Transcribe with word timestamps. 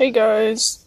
Hey 0.00 0.12
guys, 0.12 0.86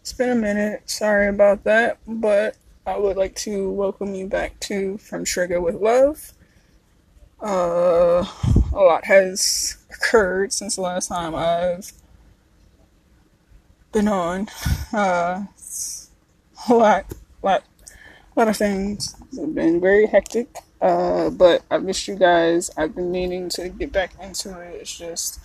it's 0.00 0.12
been 0.12 0.30
a 0.30 0.36
minute. 0.36 0.88
Sorry 0.88 1.26
about 1.26 1.64
that, 1.64 1.98
but 2.06 2.56
I 2.86 2.96
would 2.96 3.16
like 3.16 3.34
to 3.38 3.68
welcome 3.68 4.14
you 4.14 4.28
back 4.28 4.60
to 4.60 4.96
From 4.98 5.24
Trigga 5.24 5.60
with 5.60 5.74
Love. 5.74 6.32
Uh, 7.42 8.24
a 8.72 8.76
lot 8.78 9.06
has 9.06 9.78
occurred 9.90 10.52
since 10.52 10.76
the 10.76 10.82
last 10.82 11.08
time 11.08 11.34
I've 11.34 11.90
been 13.90 14.06
on. 14.06 14.46
Uh, 14.92 15.46
a 16.68 16.74
lot, 16.74 17.12
lot, 17.42 17.64
lot 18.36 18.46
of 18.46 18.56
things 18.56 19.16
have 19.36 19.52
been 19.52 19.80
very 19.80 20.06
hectic. 20.06 20.58
Uh, 20.80 21.28
but 21.30 21.64
I 21.72 21.78
missed 21.78 22.06
you 22.06 22.14
guys. 22.14 22.70
I've 22.76 22.94
been 22.94 23.10
meaning 23.10 23.48
to 23.48 23.68
get 23.68 23.90
back 23.90 24.12
into 24.22 24.60
it. 24.60 24.76
It's 24.80 24.96
just 24.96 25.40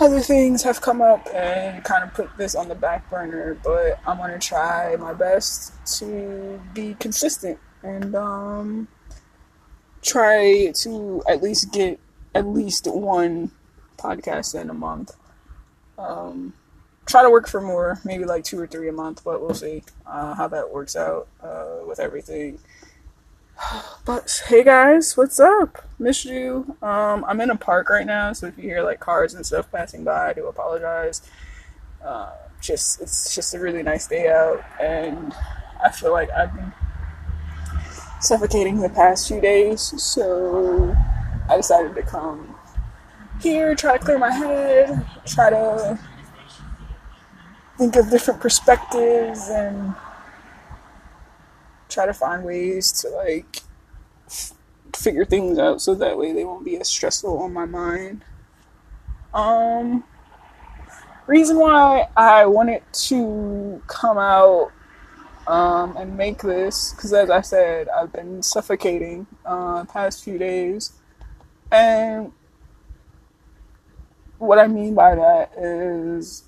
other 0.00 0.20
things 0.20 0.62
have 0.62 0.80
come 0.80 1.00
up 1.00 1.26
and 1.32 1.84
kind 1.84 2.02
of 2.02 2.12
put 2.14 2.36
this 2.36 2.54
on 2.54 2.68
the 2.68 2.74
back 2.74 3.08
burner, 3.10 3.54
but 3.62 4.00
I'm 4.06 4.16
gonna 4.18 4.38
try 4.38 4.96
my 4.96 5.14
best 5.14 5.72
to 5.98 6.60
be 6.72 6.94
consistent 6.98 7.58
and 7.82 8.14
um, 8.16 8.88
try 10.02 10.72
to 10.74 11.22
at 11.28 11.42
least 11.42 11.72
get 11.72 12.00
at 12.34 12.46
least 12.46 12.86
one 12.86 13.52
podcast 13.96 14.60
in 14.60 14.70
a 14.70 14.74
month. 14.74 15.12
Um, 15.96 16.54
try 17.06 17.22
to 17.22 17.30
work 17.30 17.46
for 17.46 17.60
more, 17.60 18.00
maybe 18.04 18.24
like 18.24 18.44
two 18.44 18.58
or 18.58 18.66
three 18.66 18.88
a 18.88 18.92
month, 18.92 19.22
but 19.24 19.40
we'll 19.40 19.54
see 19.54 19.82
uh, 20.06 20.34
how 20.34 20.48
that 20.48 20.72
works 20.72 20.96
out 20.96 21.28
uh, 21.42 21.78
with 21.86 22.00
everything. 22.00 22.58
But 24.04 24.42
hey 24.48 24.62
guys, 24.62 25.16
what's 25.16 25.40
up? 25.40 25.82
Missed 25.98 26.26
you. 26.26 26.76
Um, 26.82 27.24
I'm 27.26 27.40
in 27.40 27.50
a 27.50 27.56
park 27.56 27.88
right 27.88 28.06
now, 28.06 28.32
so 28.32 28.48
if 28.48 28.58
you 28.58 28.64
hear 28.64 28.82
like 28.82 29.00
cars 29.00 29.32
and 29.34 29.44
stuff 29.46 29.70
passing 29.72 30.04
by, 30.04 30.30
I 30.30 30.32
do 30.34 30.46
apologize. 30.46 31.22
Uh, 32.04 32.32
just 32.60 33.00
it's 33.00 33.34
just 33.34 33.54
a 33.54 33.58
really 33.58 33.82
nice 33.82 34.06
day 34.06 34.28
out, 34.28 34.62
and 34.80 35.32
I 35.82 35.90
feel 35.90 36.12
like 36.12 36.30
I've 36.30 36.54
been 36.54 36.72
suffocating 38.20 38.80
the 38.80 38.90
past 38.90 39.28
few 39.28 39.40
days, 39.40 39.80
so 40.02 40.94
I 41.48 41.56
decided 41.56 41.94
to 41.94 42.02
come 42.02 42.54
here, 43.40 43.74
try 43.74 43.96
to 43.96 44.04
clear 44.04 44.18
my 44.18 44.30
head, 44.30 45.06
try 45.26 45.50
to 45.50 45.98
think 47.78 47.96
of 47.96 48.10
different 48.10 48.40
perspectives, 48.40 49.48
and 49.48 49.94
try 51.94 52.06
to 52.06 52.14
find 52.14 52.44
ways 52.44 52.92
to 52.92 53.08
like 53.08 53.60
figure 54.96 55.24
things 55.24 55.58
out 55.58 55.80
so 55.80 55.94
that 55.94 56.18
way 56.18 56.32
they 56.32 56.44
won't 56.44 56.64
be 56.64 56.76
as 56.78 56.88
stressful 56.88 57.38
on 57.38 57.52
my 57.52 57.64
mind. 57.64 58.24
Um, 59.32 60.04
reason 61.26 61.58
why 61.58 62.08
I 62.16 62.46
wanted 62.46 62.82
to 63.08 63.82
come 63.86 64.18
out 64.18 64.70
um, 65.46 65.96
and 65.96 66.16
make 66.16 66.42
this 66.42 66.92
because, 66.92 67.12
as 67.12 67.30
I 67.30 67.40
said, 67.40 67.88
I've 67.88 68.12
been 68.12 68.42
suffocating 68.42 69.26
uh, 69.44 69.84
past 69.84 70.24
few 70.24 70.38
days, 70.38 70.92
and 71.70 72.32
what 74.38 74.58
I 74.58 74.66
mean 74.66 74.94
by 74.94 75.14
that 75.14 75.52
is 75.56 76.44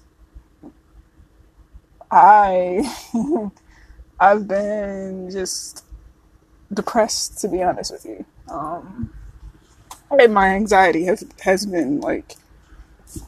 I 2.10 2.90
I've 4.18 4.48
been 4.48 5.30
just 5.30 5.84
depressed 6.72 7.38
to 7.40 7.48
be 7.48 7.62
honest 7.62 7.92
with 7.92 8.04
you. 8.04 8.24
Um, 8.48 9.12
and 10.10 10.32
my 10.32 10.48
anxiety 10.48 11.04
has 11.04 11.24
has 11.42 11.66
been 11.66 12.00
like 12.00 12.36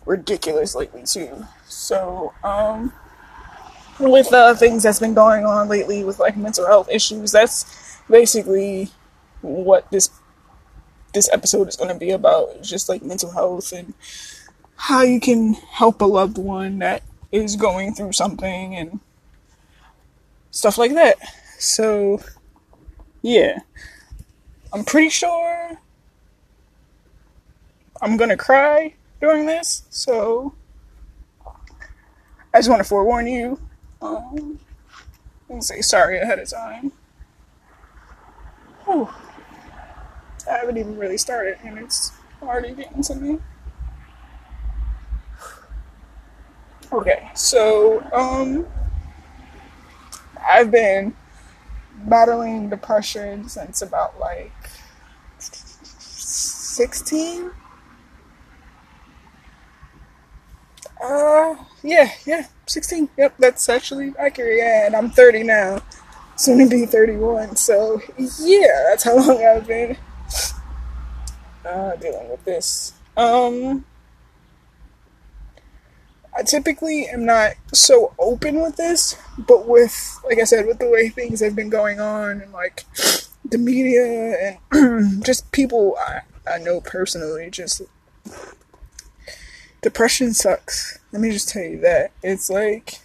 ridiculous 0.07 0.75
lately 0.75 1.03
too. 1.05 1.47
So, 1.67 2.33
um, 2.43 2.93
with 3.99 4.31
the 4.31 4.39
uh, 4.39 4.55
things 4.55 4.83
that's 4.83 5.01
been 5.01 5.15
going 5.15 5.45
on 5.45 5.69
lately 5.69 6.05
with 6.05 6.19
like 6.19 6.37
mental 6.37 6.67
health 6.67 6.89
issues, 6.91 7.33
that's 7.33 7.99
basically 8.09 8.91
what 9.41 9.91
this 9.91 10.11
this 11.15 11.29
episode 11.33 11.69
is 11.69 11.77
going 11.77 11.93
to 11.93 11.99
be 11.99 12.11
about. 12.11 12.51
It's 12.57 12.69
just 12.69 12.89
like 12.89 13.03
mental 13.03 13.31
health 13.31 13.73
and 13.73 13.95
how 14.77 15.03
you 15.03 15.21
can 15.21 15.55
help 15.55 16.01
a 16.01 16.05
loved 16.05 16.39
one 16.39 16.79
that 16.79 17.03
is 17.33 17.57
going 17.57 17.95
through 17.95 18.13
something 18.13 18.75
and 18.75 19.01
stuff 20.51 20.79
like 20.79 20.95
that. 20.95 21.17
So, 21.59 22.21
yeah. 23.23 23.59
I'm 24.73 24.85
pretty 24.85 25.09
sure 25.09 25.79
I'm 28.03 28.17
gonna 28.17 28.37
cry 28.37 28.95
during 29.21 29.47
this, 29.47 29.83
so 29.91 30.55
I 32.55 32.59
just 32.59 32.69
want 32.69 32.81
to 32.81 32.89
forewarn 32.89 33.27
you 33.27 33.59
um, 34.01 34.59
and 35.49 35.65
say 35.65 35.81
sorry 35.81 36.19
ahead 36.19 36.39
of 36.39 36.49
time. 36.49 36.93
Whew. 38.85 39.09
I 40.49 40.59
haven't 40.59 40.77
even 40.77 40.97
really 40.97 41.19
started, 41.19 41.59
and 41.65 41.79
it's 41.79 42.13
already 42.43 42.73
getting 42.73 43.03
to 43.03 43.15
me. 43.15 43.39
Okay, 46.91 47.31
so, 47.35 48.03
um, 48.13 48.67
I've 50.49 50.71
been 50.71 51.15
battling 52.05 52.71
depression 52.71 53.49
since 53.49 53.83
about 53.83 54.19
like 54.19 54.53
16. 55.39 57.51
Uh, 61.03 61.55
yeah, 61.83 62.11
yeah, 62.27 62.47
16. 62.67 63.09
Yep, 63.17 63.35
that's 63.39 63.69
actually 63.69 64.15
accurate. 64.19 64.59
Yeah, 64.59 64.87
and 64.87 64.97
I'm 64.97 65.11
30 65.11 65.45
now, 65.45 65.81
soon 66.37 66.59
to 66.59 66.69
be 66.69 66.87
31. 66.87 67.57
So, 67.57 68.01
yeah, 68.41 68.85
that's 68.89 69.05
how 69.05 69.17
long 69.17 69.45
I've 69.45 69.67
been 69.67 69.97
uh, 71.65 71.97
dealing 71.97 72.31
with 72.31 72.45
this. 72.45 72.95
Um, 73.17 73.85
I 76.37 76.43
typically 76.43 77.07
am 77.07 77.25
not 77.25 77.55
so 77.73 78.15
open 78.19 78.61
with 78.61 78.77
this, 78.77 79.17
but 79.39 79.67
with, 79.67 80.21
like 80.25 80.39
I 80.39 80.45
said, 80.45 80.67
with 80.67 80.79
the 80.79 80.89
way 80.89 81.09
things 81.09 81.41
have 81.41 81.57
been 81.57 81.71
going 81.71 82.01
on 82.01 82.41
and 82.41 82.53
like 82.53 82.85
the 83.45 83.59
media 83.59 84.59
and 84.73 85.25
just 85.25 85.51
people 85.53 85.97
I, 85.99 86.21
I 86.49 86.59
know 86.59 86.81
personally, 86.81 87.51
just 87.51 87.83
depression 89.83 90.33
sucks. 90.35 90.99
Let 91.13 91.23
me 91.23 91.31
just 91.31 91.49
tell 91.49 91.63
you 91.63 91.81
that. 91.81 92.13
It's 92.23 92.51
like 92.51 93.01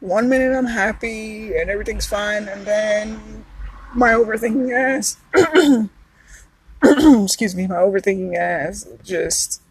one 0.00 0.28
minute 0.28 0.56
I'm 0.56 0.66
happy 0.66 1.56
and 1.56 1.70
everything's 1.70 2.06
fine, 2.06 2.48
and 2.48 2.66
then 2.66 3.44
my 3.94 4.10
overthinking 4.10 4.72
ass, 4.72 5.16
excuse 7.24 7.54
me, 7.54 7.66
my 7.66 7.76
overthinking 7.76 8.36
ass 8.36 8.86
just 9.02 9.62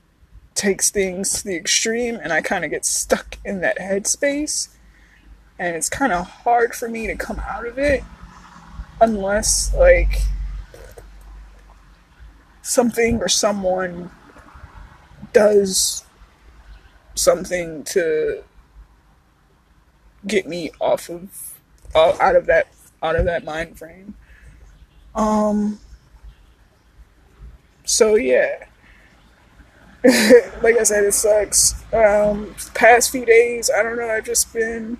takes 0.55 0.89
things 0.89 1.33
to 1.33 1.43
the 1.43 1.55
extreme 1.55 2.15
and 2.15 2.33
I 2.33 2.41
kind 2.41 2.65
of 2.65 2.71
get 2.71 2.85
stuck 2.85 3.37
in 3.45 3.61
that 3.61 3.77
headspace. 3.77 4.69
And 5.59 5.75
it's 5.75 5.89
kind 5.89 6.11
of 6.11 6.27
hard 6.27 6.73
for 6.73 6.89
me 6.89 7.07
to 7.07 7.15
come 7.15 7.39
out 7.39 7.65
of 7.65 7.77
it 7.77 8.03
unless, 8.99 9.73
like, 9.73 10.21
something 12.61 13.21
or 13.21 13.29
someone 13.29 14.09
does 15.33 16.03
something 17.13 17.83
to 17.83 18.43
get 20.25 20.47
me 20.47 20.71
off 20.81 21.09
of 21.09 21.53
uh, 21.93 22.17
out 22.19 22.35
of 22.35 22.47
that 22.47 22.67
out 23.03 23.15
of 23.15 23.25
that 23.25 23.43
mind 23.43 23.77
frame 23.77 24.15
um 25.13 25.79
so 27.85 28.15
yeah 28.15 28.65
like 30.61 30.77
I 30.77 30.83
said, 30.83 31.03
it 31.03 31.13
sucks. 31.13 31.73
Um, 31.93 32.55
past 32.75 33.11
few 33.11 33.25
days, 33.25 33.71
I 33.75 33.81
don't 33.81 33.97
know. 33.97 34.09
I've 34.09 34.25
just 34.25 34.53
been 34.53 34.97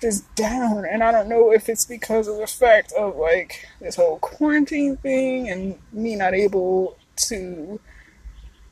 just 0.00 0.32
down, 0.34 0.84
and 0.84 1.02
I 1.02 1.10
don't 1.10 1.28
know 1.28 1.52
if 1.52 1.68
it's 1.68 1.86
because 1.86 2.28
of 2.28 2.36
the 2.36 2.46
fact 2.46 2.92
of 2.92 3.16
like 3.16 3.66
this 3.80 3.96
whole 3.96 4.18
quarantine 4.18 4.96
thing 4.98 5.48
and 5.48 5.78
me 5.92 6.16
not 6.16 6.34
able 6.34 6.98
to 7.28 7.80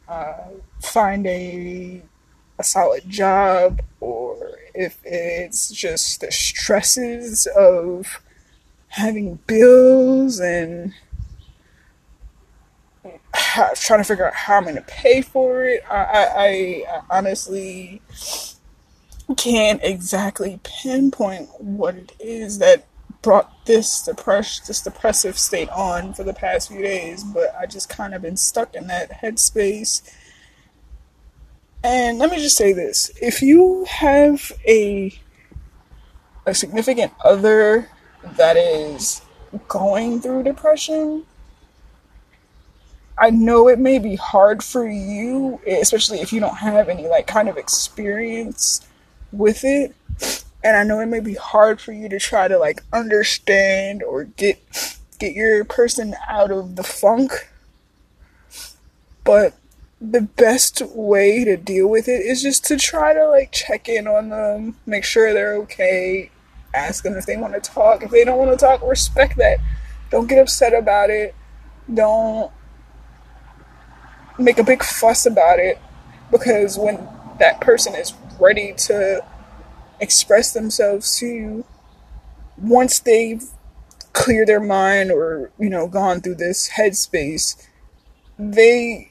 uh, 0.08 0.48
find 0.82 1.26
a 1.26 2.02
a 2.58 2.64
solid 2.64 3.08
job, 3.08 3.80
or 4.00 4.58
if 4.74 4.98
it's 5.04 5.70
just 5.70 6.20
the 6.20 6.30
stresses 6.30 7.46
of 7.56 8.20
having 8.88 9.38
bills 9.46 10.40
and 10.40 10.92
trying 13.74 14.00
to 14.00 14.04
figure 14.04 14.26
out 14.26 14.34
how 14.34 14.56
I'm 14.56 14.64
going 14.64 14.76
to 14.76 14.82
pay 14.82 15.22
for 15.22 15.64
it. 15.64 15.82
I, 15.90 15.96
I, 15.96 16.84
I 16.88 17.18
honestly 17.18 18.02
can't 19.36 19.80
exactly 19.82 20.60
pinpoint 20.62 21.48
what 21.60 21.96
it 21.96 22.12
is 22.20 22.58
that 22.58 22.86
brought 23.22 23.66
this 23.66 24.02
depression, 24.02 24.64
this 24.68 24.82
depressive 24.82 25.36
state 25.36 25.68
on 25.70 26.14
for 26.14 26.22
the 26.22 26.32
past 26.32 26.68
few 26.68 26.80
days, 26.80 27.24
but 27.24 27.54
I 27.58 27.66
just 27.66 27.88
kind 27.88 28.14
of 28.14 28.22
been 28.22 28.36
stuck 28.36 28.74
in 28.74 28.86
that 28.86 29.22
headspace. 29.22 30.08
And 31.82 32.18
let 32.18 32.30
me 32.30 32.38
just 32.38 32.56
say 32.56 32.72
this 32.72 33.10
if 33.20 33.42
you 33.42 33.84
have 33.88 34.52
a 34.66 35.18
a 36.46 36.54
significant 36.54 37.12
other 37.24 37.90
that 38.22 38.56
is 38.56 39.22
going 39.68 40.20
through 40.20 40.44
depression, 40.44 41.24
I 43.18 43.30
know 43.30 43.68
it 43.68 43.78
may 43.78 43.98
be 43.98 44.16
hard 44.16 44.62
for 44.62 44.86
you, 44.86 45.60
especially 45.66 46.20
if 46.20 46.32
you 46.32 46.40
don't 46.40 46.56
have 46.56 46.88
any 46.88 47.06
like 47.08 47.26
kind 47.26 47.48
of 47.48 47.56
experience 47.56 48.86
with 49.32 49.64
it. 49.64 49.94
And 50.62 50.76
I 50.76 50.82
know 50.82 51.00
it 51.00 51.06
may 51.06 51.20
be 51.20 51.34
hard 51.34 51.80
for 51.80 51.92
you 51.92 52.08
to 52.08 52.18
try 52.18 52.48
to 52.48 52.58
like 52.58 52.82
understand 52.92 54.02
or 54.02 54.24
get 54.24 54.58
get 55.18 55.34
your 55.34 55.64
person 55.64 56.14
out 56.28 56.50
of 56.50 56.76
the 56.76 56.82
funk. 56.82 57.48
But 59.24 59.54
the 60.00 60.20
best 60.20 60.82
way 60.82 61.44
to 61.44 61.56
deal 61.56 61.88
with 61.88 62.08
it 62.08 62.20
is 62.20 62.42
just 62.42 62.64
to 62.66 62.76
try 62.76 63.14
to 63.14 63.28
like 63.28 63.50
check 63.50 63.88
in 63.88 64.06
on 64.06 64.28
them, 64.28 64.76
make 64.84 65.04
sure 65.04 65.32
they're 65.32 65.56
okay, 65.56 66.30
ask 66.74 67.02
them 67.02 67.14
if 67.14 67.24
they 67.24 67.36
want 67.36 67.54
to 67.54 67.60
talk. 67.60 68.02
If 68.02 68.10
they 68.10 68.24
don't 68.24 68.38
want 68.38 68.50
to 68.50 68.62
talk, 68.62 68.86
respect 68.86 69.38
that. 69.38 69.58
Don't 70.10 70.28
get 70.28 70.38
upset 70.38 70.74
about 70.74 71.08
it. 71.10 71.34
Don't 71.92 72.52
make 74.38 74.58
a 74.58 74.64
big 74.64 74.82
fuss 74.82 75.26
about 75.26 75.58
it 75.58 75.78
because 76.30 76.78
when 76.78 77.08
that 77.38 77.60
person 77.60 77.94
is 77.94 78.12
ready 78.40 78.74
to 78.74 79.24
express 80.00 80.52
themselves 80.52 81.18
to 81.18 81.26
you, 81.26 81.64
once 82.58 82.98
they've 83.00 83.42
cleared 84.12 84.48
their 84.48 84.60
mind 84.60 85.10
or, 85.10 85.50
you 85.58 85.68
know, 85.68 85.86
gone 85.86 86.20
through 86.20 86.34
this 86.36 86.70
headspace, 86.70 87.66
they 88.38 89.10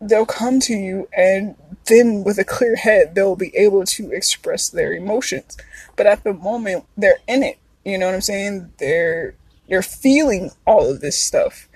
they'll 0.00 0.26
come 0.26 0.60
to 0.60 0.74
you 0.74 1.08
and 1.16 1.54
then 1.86 2.24
with 2.24 2.38
a 2.38 2.44
clear 2.44 2.76
head 2.76 3.14
they'll 3.14 3.36
be 3.36 3.56
able 3.56 3.84
to 3.84 4.10
express 4.10 4.68
their 4.68 4.92
emotions. 4.92 5.56
But 5.96 6.06
at 6.06 6.24
the 6.24 6.32
moment 6.32 6.84
they're 6.96 7.20
in 7.26 7.42
it. 7.42 7.58
You 7.84 7.98
know 7.98 8.06
what 8.06 8.14
I'm 8.14 8.20
saying? 8.20 8.72
They're 8.78 9.34
they're 9.68 9.82
feeling 9.82 10.50
all 10.66 10.90
of 10.90 11.00
this 11.00 11.20
stuff. 11.20 11.68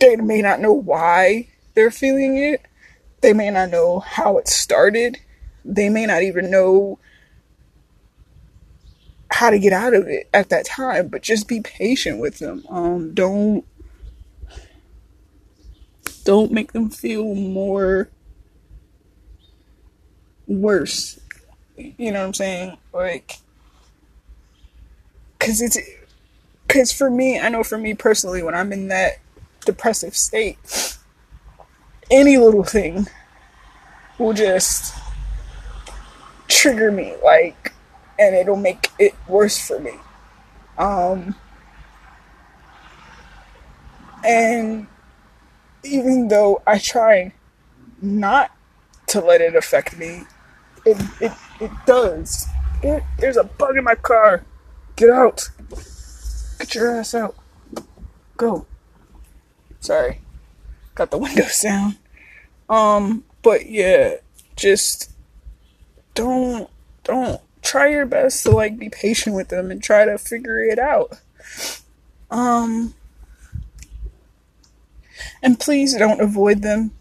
They 0.00 0.16
may 0.16 0.42
not 0.42 0.60
know 0.60 0.72
why 0.72 1.48
they're 1.74 1.90
feeling 1.90 2.36
it. 2.36 2.62
They 3.20 3.32
may 3.32 3.50
not 3.50 3.70
know 3.70 4.00
how 4.00 4.38
it 4.38 4.48
started. 4.48 5.18
They 5.64 5.88
may 5.88 6.06
not 6.06 6.22
even 6.22 6.50
know 6.50 6.98
how 9.30 9.50
to 9.50 9.58
get 9.58 9.72
out 9.72 9.94
of 9.94 10.06
it 10.08 10.28
at 10.34 10.50
that 10.50 10.66
time, 10.66 11.08
but 11.08 11.22
just 11.22 11.48
be 11.48 11.60
patient 11.60 12.18
with 12.18 12.38
them. 12.38 12.64
Um, 12.68 13.14
don't 13.14 13.64
don't 16.24 16.52
make 16.52 16.72
them 16.72 16.90
feel 16.90 17.34
more 17.34 18.08
worse. 20.46 21.18
You 21.76 22.12
know 22.12 22.20
what 22.20 22.26
I'm 22.26 22.34
saying? 22.34 22.76
Like, 22.92 23.38
cause 25.38 25.60
it's, 25.60 25.78
cause 26.68 26.92
for 26.92 27.10
me, 27.10 27.40
I 27.40 27.48
know 27.48 27.64
for 27.64 27.78
me 27.78 27.94
personally, 27.94 28.42
when 28.42 28.54
I'm 28.54 28.72
in 28.72 28.88
that 28.88 29.18
depressive 29.64 30.16
state, 30.16 30.58
any 32.12 32.36
little 32.36 32.62
thing 32.62 33.08
will 34.18 34.34
just 34.34 34.94
trigger 36.46 36.92
me, 36.92 37.14
like, 37.24 37.72
and 38.18 38.36
it'll 38.36 38.56
make 38.56 38.90
it 38.98 39.14
worse 39.26 39.58
for 39.66 39.80
me. 39.80 39.94
Um, 40.78 41.34
and 44.24 44.86
even 45.82 46.28
though 46.28 46.62
I 46.66 46.78
try 46.78 47.32
not 48.00 48.52
to 49.08 49.20
let 49.20 49.40
it 49.40 49.56
affect 49.56 49.96
me, 49.98 50.22
it 50.84 51.00
it, 51.20 51.32
it 51.60 51.70
does. 51.86 52.46
It, 52.82 53.02
there's 53.18 53.36
a 53.36 53.44
bug 53.44 53.76
in 53.76 53.84
my 53.84 53.94
car. 53.94 54.44
Get 54.96 55.10
out. 55.10 55.48
Get 56.58 56.74
your 56.74 56.98
ass 56.98 57.14
out. 57.14 57.36
Go. 58.36 58.66
Sorry. 59.80 60.20
Got 60.94 61.10
the 61.10 61.18
windows 61.18 61.60
down. 61.62 61.96
Um, 62.68 63.24
but 63.42 63.68
yeah, 63.68 64.16
just 64.56 65.10
don't 66.14 66.70
don't 67.04 67.40
try 67.62 67.88
your 67.88 68.06
best 68.06 68.42
to 68.42 68.50
like 68.50 68.78
be 68.78 68.88
patient 68.88 69.36
with 69.36 69.48
them 69.48 69.70
and 69.70 69.82
try 69.82 70.04
to 70.04 70.18
figure 70.18 70.62
it 70.62 70.78
out. 70.78 71.20
Um 72.30 72.94
and 75.42 75.58
please 75.58 75.96
don't 75.96 76.20
avoid 76.20 76.62
them 76.62 76.92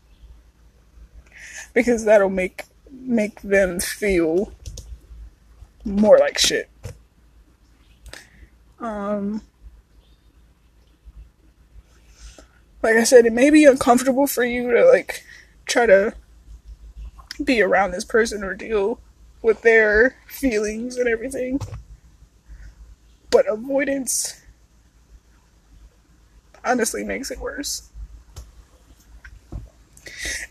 because 1.74 2.06
that'll 2.06 2.30
make 2.30 2.66
make 2.92 3.42
them 3.42 3.80
feel 3.80 4.54
more 5.84 6.18
like 6.18 6.38
shit. 6.38 6.70
Um 8.80 9.42
like 12.84 12.96
I 12.96 13.04
said, 13.04 13.26
it 13.26 13.34
may 13.34 13.50
be 13.50 13.66
uncomfortable 13.66 14.26
for 14.26 14.44
you 14.44 14.72
to 14.72 14.86
like 14.86 15.24
try 15.72 15.86
to 15.86 16.14
be 17.44 17.62
around 17.62 17.92
this 17.92 18.06
person 18.06 18.44
or 18.44 18.54
deal 18.54 19.00
with 19.42 19.62
their 19.62 20.16
feelings 20.28 20.98
and 20.98 21.08
everything. 21.08 21.60
But 23.32 23.48
avoidance 23.48 24.42
honestly 26.64 27.04
makes 27.04 27.32
it 27.32 27.40
worse 27.40 27.92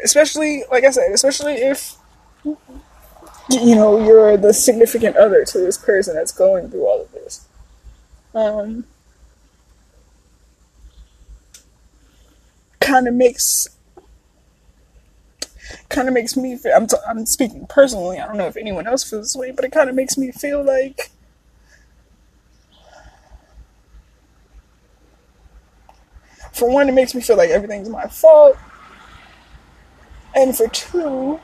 especially 0.03 0.65
like 0.71 0.85
I 0.85 0.91
said, 0.91 1.11
especially 1.13 1.55
if 1.55 1.97
you 2.45 3.75
know 3.75 4.05
you're 4.05 4.37
the 4.37 4.53
significant 4.53 5.17
other 5.17 5.45
to 5.45 5.59
this 5.59 5.79
person 5.79 6.15
that's 6.15 6.33
going 6.33 6.71
through 6.71 6.87
all 6.87 7.03
of 7.03 7.13
this. 7.13 7.47
Um, 8.35 8.85
kind 12.81 13.09
of 13.09 13.15
makes 13.15 13.69
kind 15.89 16.09
of 16.09 16.15
makes 16.15 16.37
me 16.37 16.57
feel. 16.57 16.73
I'm 16.75 16.87
t- 16.87 16.97
I'm 17.09 17.27
speaking 17.27 17.67
personally. 17.67 18.19
I 18.19 18.27
don't 18.27 18.37
know 18.37 18.47
if 18.47 18.57
anyone 18.57 18.87
else 18.87 19.09
feels 19.09 19.33
this 19.33 19.37
way, 19.37 19.51
but 19.53 19.65
it 19.65 19.73
kind 19.73 19.89
of 19.89 19.97
makes 19.97 20.17
me 20.19 20.33
feel 20.33 20.63
like. 20.63 21.11
For 26.53 26.71
one, 26.71 26.89
it 26.89 26.93
makes 26.93 27.15
me 27.15 27.21
feel 27.21 27.37
like 27.37 27.51
everything's 27.51 27.89
my 27.89 28.07
fault 28.07 28.57
and 30.35 30.57
for 30.57 30.69
two, 30.69 31.41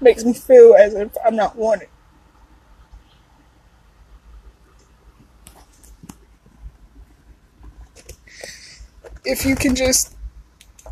makes 0.00 0.24
me 0.24 0.32
feel 0.32 0.74
as 0.74 0.94
if 0.94 1.16
I'm 1.24 1.36
not 1.36 1.56
wanted. 1.56 1.88
If 9.24 9.44
you 9.44 9.56
can 9.56 9.74
just 9.74 10.14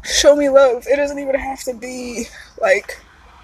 show 0.02 0.36
me 0.36 0.48
love, 0.48 0.86
it 0.90 0.96
doesn't 0.96 1.18
even 1.18 1.34
have 1.34 1.62
to 1.64 1.74
be 1.74 2.26
like 2.60 3.00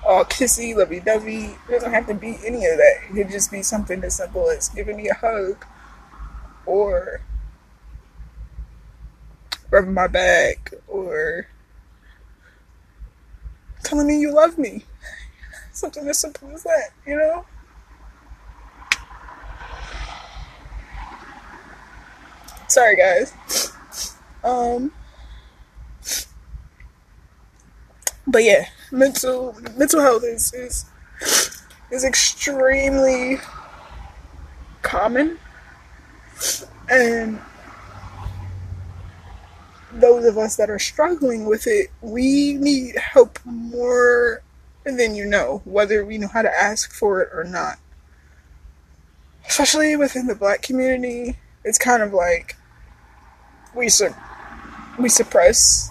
all 0.06 0.24
kissy, 0.24 0.74
lovey 0.76 1.00
dovey. 1.00 1.56
It 1.68 1.70
doesn't 1.70 1.92
have 1.92 2.06
to 2.06 2.14
be 2.14 2.38
any 2.44 2.66
of 2.66 2.76
that. 2.78 3.00
It 3.08 3.14
could 3.14 3.30
just 3.30 3.50
be 3.50 3.62
something 3.62 4.02
as 4.04 4.16
simple 4.16 4.48
as 4.50 4.68
giving 4.68 4.96
me 4.96 5.08
a 5.08 5.14
hug 5.14 5.64
or 6.66 7.20
rubbing 9.70 9.94
my 9.94 10.06
back 10.06 10.72
or 10.86 11.48
telling 13.82 14.06
me 14.06 14.18
you 14.20 14.32
love 14.32 14.58
me. 14.58 14.84
Something 15.72 16.08
as 16.08 16.18
simple 16.18 16.50
as 16.50 16.64
that, 16.64 16.90
you 17.06 17.16
know? 17.16 17.44
Sorry, 22.66 22.96
guys. 22.96 23.32
Um, 24.42 24.92
but 28.28 28.44
yeah, 28.44 28.66
mental 28.92 29.56
mental 29.76 30.00
health 30.00 30.22
is 30.24 30.52
is 30.52 30.84
is 31.90 32.04
extremely 32.04 33.38
common, 34.82 35.38
and 36.90 37.40
those 39.92 40.24
of 40.26 40.36
us 40.36 40.56
that 40.56 40.70
are 40.70 40.78
struggling 40.78 41.46
with 41.46 41.66
it, 41.66 41.88
we 42.02 42.54
need 42.54 42.96
help 42.96 43.38
more 43.44 44.42
than 44.84 45.14
you 45.14 45.24
know, 45.24 45.62
whether 45.64 46.04
we 46.04 46.18
know 46.18 46.28
how 46.28 46.42
to 46.42 46.50
ask 46.50 46.92
for 46.92 47.20
it 47.20 47.30
or 47.32 47.44
not. 47.44 47.78
Especially 49.46 49.96
within 49.96 50.26
the 50.26 50.34
black 50.34 50.62
community, 50.62 51.36
it's 51.64 51.78
kind 51.78 52.02
of 52.02 52.12
like 52.12 52.56
we 53.74 53.88
su- 53.88 54.14
we 54.98 55.08
suppress 55.08 55.90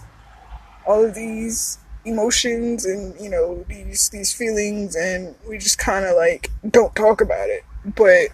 all 0.86 1.03
of 1.03 1.15
these 1.15 1.79
emotions 2.07 2.85
and 2.85 3.19
you 3.19 3.29
know 3.29 3.63
these 3.67 4.09
these 4.09 4.33
feelings 4.33 4.95
and 4.95 5.35
we 5.47 5.57
just 5.57 5.77
kind 5.77 6.05
of 6.05 6.15
like 6.15 6.49
don't 6.69 6.95
talk 6.95 7.21
about 7.21 7.49
it 7.49 7.63
but 7.95 8.27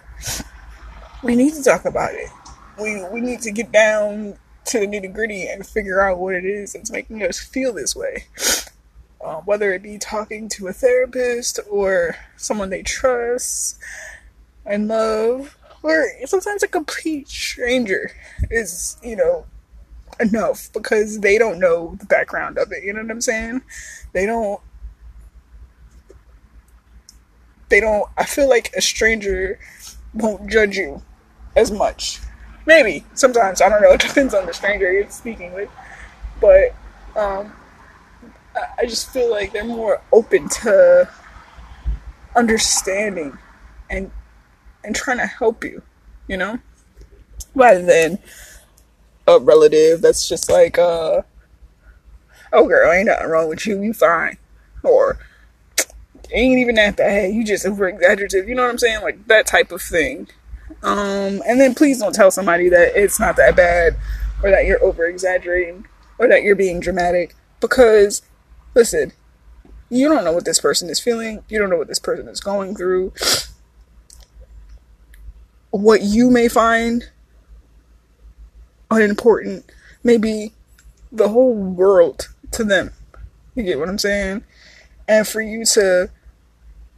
we 1.22 1.34
need 1.34 1.52
to 1.52 1.62
talk 1.62 1.84
about 1.84 2.12
it 2.14 2.28
we 2.80 3.04
we 3.12 3.20
need 3.20 3.40
to 3.40 3.50
get 3.50 3.72
down 3.72 4.36
to 4.66 4.80
the 4.80 4.86
nitty 4.86 5.12
gritty 5.12 5.46
and 5.46 5.66
figure 5.66 6.00
out 6.00 6.18
what 6.18 6.34
it 6.34 6.44
is 6.44 6.72
that's 6.72 6.90
making 6.90 7.22
us 7.22 7.38
feel 7.38 7.72
this 7.72 7.94
way. 7.94 8.24
Um, 9.24 9.42
whether 9.44 9.72
it 9.72 9.82
be 9.82 9.98
talking 9.98 10.48
to 10.50 10.68
a 10.68 10.72
therapist 10.72 11.58
or 11.70 12.16
someone 12.36 12.70
they 12.70 12.82
trust 12.82 13.78
and 14.66 14.88
love, 14.88 15.56
or 15.82 16.06
sometimes 16.26 16.62
a 16.62 16.68
complete 16.68 17.28
stranger 17.28 18.10
is, 18.50 18.98
you 19.02 19.16
know, 19.16 19.46
enough 20.20 20.72
because 20.72 21.20
they 21.20 21.38
don't 21.38 21.58
know 21.58 21.96
the 21.98 22.06
background 22.06 22.58
of 22.58 22.72
it. 22.72 22.84
You 22.84 22.92
know 22.92 23.02
what 23.02 23.10
I'm 23.10 23.20
saying? 23.20 23.62
They 24.12 24.26
don't. 24.26 24.60
They 27.68 27.80
don't. 27.80 28.08
I 28.16 28.24
feel 28.24 28.48
like 28.48 28.72
a 28.76 28.80
stranger 28.80 29.58
won't 30.12 30.48
judge 30.48 30.76
you 30.76 31.02
as 31.56 31.70
much. 31.70 32.20
Maybe 32.66 33.04
sometimes 33.14 33.60
I 33.60 33.68
don't 33.68 33.82
know. 33.82 33.90
It 33.94 34.00
depends 34.00 34.34
on 34.34 34.46
the 34.46 34.54
stranger 34.54 34.92
you're 34.92 35.10
speaking 35.10 35.52
with, 35.52 35.70
but 36.40 36.74
um, 37.16 37.52
I 38.78 38.86
just 38.86 39.10
feel 39.10 39.30
like 39.30 39.52
they're 39.52 39.64
more 39.64 40.00
open 40.12 40.48
to 40.60 41.08
understanding 42.36 43.36
and 43.90 44.10
and 44.84 44.94
trying 44.94 45.18
to 45.18 45.26
help 45.26 45.64
you, 45.64 45.82
you 46.28 46.36
know, 46.36 46.58
rather 47.54 47.82
than 47.82 48.18
a 49.26 49.38
relative 49.38 50.02
that's 50.02 50.28
just 50.28 50.50
like, 50.50 50.78
uh, 50.78 51.22
oh 52.52 52.68
girl, 52.68 52.92
ain't 52.92 53.06
nothing 53.06 53.28
wrong 53.28 53.48
with 53.48 53.66
you, 53.66 53.80
you 53.82 53.92
fine, 53.92 54.38
or 54.82 55.18
ain't 56.32 56.58
even 56.58 56.74
that 56.74 56.96
bad, 56.96 57.32
you 57.32 57.44
just 57.44 57.66
over 57.66 57.88
exaggerative, 57.88 58.48
you 58.48 58.54
know 58.54 58.62
what 58.62 58.70
I'm 58.70 58.78
saying, 58.78 59.02
like 59.02 59.26
that 59.28 59.46
type 59.46 59.72
of 59.72 59.82
thing. 59.82 60.28
Um, 60.82 61.42
and 61.46 61.60
then 61.60 61.74
please 61.74 62.00
don't 62.00 62.14
tell 62.14 62.30
somebody 62.30 62.68
that 62.68 62.92
it's 62.94 63.20
not 63.20 63.36
that 63.36 63.56
bad, 63.56 63.96
or 64.42 64.50
that 64.50 64.66
you're 64.66 64.82
over 64.82 65.06
exaggerating, 65.06 65.86
or 66.18 66.28
that 66.28 66.42
you're 66.42 66.56
being 66.56 66.80
dramatic, 66.80 67.34
because 67.60 68.22
listen, 68.74 69.12
you 69.90 70.08
don't 70.08 70.24
know 70.24 70.32
what 70.32 70.44
this 70.44 70.60
person 70.60 70.90
is 70.90 71.00
feeling, 71.00 71.44
you 71.48 71.58
don't 71.58 71.70
know 71.70 71.76
what 71.76 71.88
this 71.88 71.98
person 71.98 72.28
is 72.28 72.40
going 72.40 72.74
through. 72.74 73.12
What 75.70 76.02
you 76.02 76.30
may 76.30 76.48
find 76.48 77.10
unimportant 78.94 79.64
maybe 80.02 80.52
the 81.10 81.28
whole 81.28 81.54
world 81.54 82.28
to 82.52 82.64
them. 82.64 82.92
You 83.54 83.62
get 83.62 83.78
what 83.78 83.88
I'm 83.88 83.98
saying? 83.98 84.44
And 85.08 85.26
for 85.26 85.40
you 85.40 85.64
to 85.66 86.10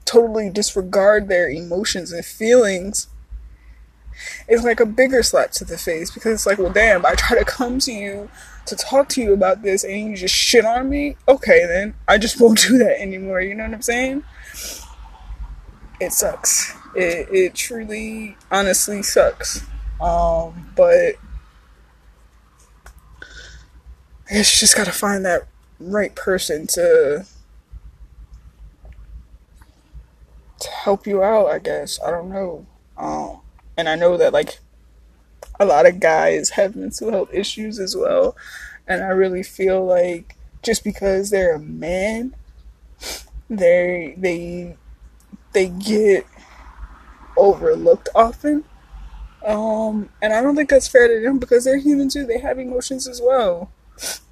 totally 0.05 0.51
disregard 0.51 1.29
their 1.29 1.49
emotions 1.49 2.13
and 2.13 2.25
feelings 2.25 3.09
it's 4.49 4.65
like 4.65 4.81
a 4.81 4.87
bigger 4.87 5.23
slap 5.23 5.51
to 5.53 5.65
the 5.65 5.79
face 5.79 6.11
because 6.11 6.33
it's 6.33 6.47
like, 6.47 6.59
well, 6.59 6.73
damn, 6.73 7.05
I 7.05 7.15
try 7.15 7.39
to 7.39 7.45
come 7.45 7.79
to 7.81 7.93
you 7.93 8.31
to 8.67 8.77
talk 8.77 9.09
to 9.11 9.21
you 9.21 9.33
about 9.33 9.63
this 9.63 9.85
and 9.85 10.11
you 10.11 10.17
just 10.17 10.35
shit 10.35 10.65
on 10.65 10.89
me. 10.89 11.17
Okay, 11.29 11.67
then 11.67 11.95
I 12.09 12.19
just 12.19 12.41
won't 12.41 12.61
do 12.61 12.79
that 12.79 13.01
anymore. 13.01 13.41
You 13.41 13.55
know 13.55 13.65
what 13.65 13.75
I'm 13.75 13.83
saying? 13.83 14.25
It 16.01 16.13
sucks. 16.13 16.75
It 16.95 17.29
it 17.31 17.55
truly, 17.55 18.37
honestly 18.51 19.03
sucks. 19.03 19.63
Um, 20.01 20.73
but 20.77 21.15
I 24.29 24.35
guess 24.35 24.55
you 24.55 24.61
just 24.61 24.77
gotta 24.77 24.93
find 24.93 25.25
that 25.25 25.47
right 25.79 26.15
person 26.15 26.67
to 26.69 27.25
to 30.59 30.71
help 30.71 31.07
you 31.07 31.23
out. 31.23 31.47
I 31.49 31.59
guess 31.59 32.01
I 32.03 32.11
don't 32.11 32.31
know. 32.31 32.67
Um, 32.97 33.41
and 33.77 33.89
I 33.89 33.95
know 33.95 34.17
that 34.17 34.33
like 34.33 34.59
a 35.61 35.65
lot 35.65 35.87
of 35.87 36.01
guys 36.01 36.51
have 36.51 36.75
mental 36.77 37.11
health 37.11 37.33
issues 37.33 37.79
as 37.79 37.97
well, 37.97 38.37
and 38.89 39.03
I 39.03 39.09
really 39.09 39.43
feel 39.45 39.85
like 39.85 40.37
just 40.63 40.83
because 40.83 41.31
they're 41.31 41.55
a 41.55 41.61
man, 41.61 42.35
they 43.49 44.15
they 44.19 44.77
they 45.53 45.69
get 45.69 46.27
overlooked 47.37 48.09
often. 48.15 48.65
Um, 49.47 50.09
and 50.21 50.33
I 50.33 50.43
don't 50.43 50.57
think 50.57 50.71
that's 50.71 50.89
fair 50.89 51.07
to 51.07 51.23
them 51.23 51.39
because 51.39 51.65
they're 51.65 51.79
human 51.79 52.09
too. 52.09 52.27
They 52.27 52.39
have 52.39 52.59
emotions 52.59 53.07
as 53.07 53.21
well 53.23 53.71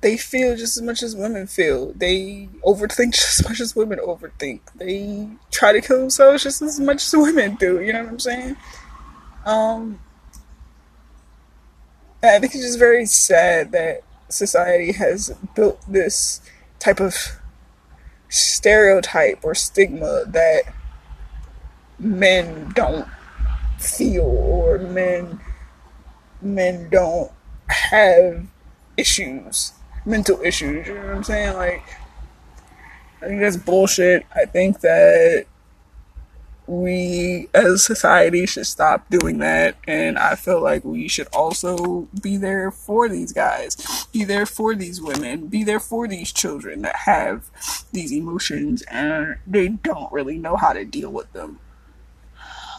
they 0.01 0.17
feel 0.17 0.57
just 0.57 0.77
as 0.77 0.83
much 0.83 1.03
as 1.03 1.17
women 1.17 1.47
feel. 1.47 1.93
They 1.93 2.49
overthink 2.65 3.13
just 3.15 3.41
as 3.41 3.49
much 3.49 3.61
as 3.61 3.75
women 3.75 3.99
overthink. 3.99 4.61
They 4.75 5.29
try 5.51 5.73
to 5.73 5.81
kill 5.81 6.01
themselves 6.01 6.43
just 6.43 6.63
as 6.63 6.79
much 6.81 7.05
as 7.05 7.15
women 7.15 7.57
do. 7.57 7.81
You 7.81 7.93
know 7.93 8.03
what 8.05 8.09
I'm 8.13 8.19
saying? 8.19 8.57
Um, 9.45 9.99
I 12.23 12.39
think 12.39 12.55
it's 12.55 12.65
just 12.65 12.79
very 12.79 13.07
sad 13.07 13.73
that 13.73 14.03
society 14.29 14.93
has 14.93 15.35
built 15.55 15.81
this 15.87 16.41
type 16.79 17.01
of 17.01 17.15
stereotype 18.29 19.45
or 19.45 19.55
stigma 19.55 20.25
that 20.27 20.63
men 21.99 22.73
don't 22.75 23.07
feel 23.79 24.25
or 24.25 24.79
men 24.79 25.41
men 26.43 26.89
don't 26.91 27.31
have 27.69 28.47
issues, 28.97 29.73
mental 30.05 30.41
issues. 30.43 30.87
You 30.87 30.95
know 30.95 31.07
what 31.07 31.17
I'm 31.17 31.25
saying? 31.25 31.57
Like, 31.57 31.85
I 33.23 33.29
think 33.29 33.41
that's 33.41 33.57
bullshit. 33.57 34.27
I 34.35 34.45
think 34.45 34.81
that 34.81 35.47
we 36.67 37.49
as 37.53 37.65
a 37.65 37.79
society 37.79 38.47
should 38.47 38.67
stop 38.67 39.09
doing 39.11 39.39
that 39.39 39.77
and 39.87 40.19
i 40.19 40.35
feel 40.35 40.63
like 40.63 40.83
we 40.83 41.07
should 41.07 41.27
also 41.33 42.09
be 42.23 42.37
there 42.39 42.71
for 42.71 43.07
these 43.09 43.33
guys 43.33 44.07
be 44.13 44.25
there 44.25 44.47
for 44.47 44.75
these 44.75 45.01
women 45.01 45.47
be 45.47 45.63
there 45.63 45.81
for 45.81 46.09
these 46.09 46.33
children 46.33 46.81
that 46.81 46.97
have 46.97 47.51
these 47.93 48.13
emotions 48.13 48.81
and 48.83 49.37
they 49.47 49.69
don't 49.69 50.11
really 50.11 50.39
know 50.39 50.57
how 50.57 50.73
to 50.73 50.85
deal 50.87 51.11
with 51.11 51.31
them 51.35 51.59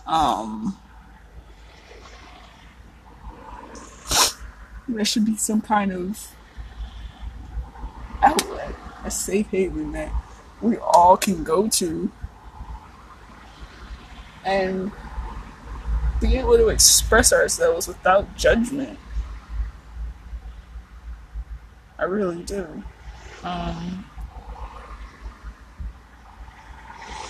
um 0.07 0.75
there 4.87 5.05
should 5.05 5.25
be 5.25 5.35
some 5.35 5.61
kind 5.61 5.91
of 5.91 6.35
outlet, 8.21 8.75
a 9.03 9.11
safe 9.11 9.47
haven 9.47 9.91
that 9.93 10.11
we 10.61 10.77
all 10.77 11.17
can 11.17 11.43
go 11.43 11.67
to 11.67 12.11
and 14.45 14.91
be 16.21 16.37
able 16.37 16.57
to 16.57 16.69
express 16.69 17.33
ourselves 17.33 17.87
without 17.87 18.35
judgment. 18.37 18.99
I 21.97 22.03
really 22.03 22.43
do. 22.43 22.83
Um, 23.43 24.05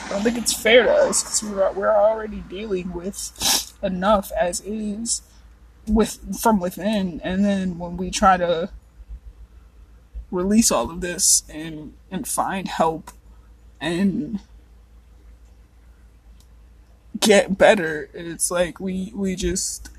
I 0.06 0.10
don't 0.10 0.24
think 0.24 0.38
it's 0.38 0.54
fair 0.54 0.84
to 0.84 0.92
us 0.92 1.24
because 1.24 1.44
we're, 1.44 1.72
we're 1.74 1.96
already 1.96 2.42
dealing 2.42 2.94
with 2.94 3.74
enough 3.82 4.32
as 4.40 4.62
is 4.62 5.22
with 5.88 6.40
from 6.40 6.60
within. 6.60 7.22
And 7.24 7.44
then 7.44 7.78
when 7.78 7.98
we 7.98 8.12
try 8.12 8.38
to 8.38 8.70
release 10.32 10.72
all 10.72 10.90
of 10.90 11.02
this 11.02 11.44
and 11.50 11.94
and 12.12 12.28
find 12.28 12.68
help 12.68 13.12
and 13.80 14.40
get 17.20 17.58
better 17.58 18.10
it's 18.14 18.52
like 18.52 18.80
we 18.80 19.12
we 19.16 19.36
just 19.36 19.90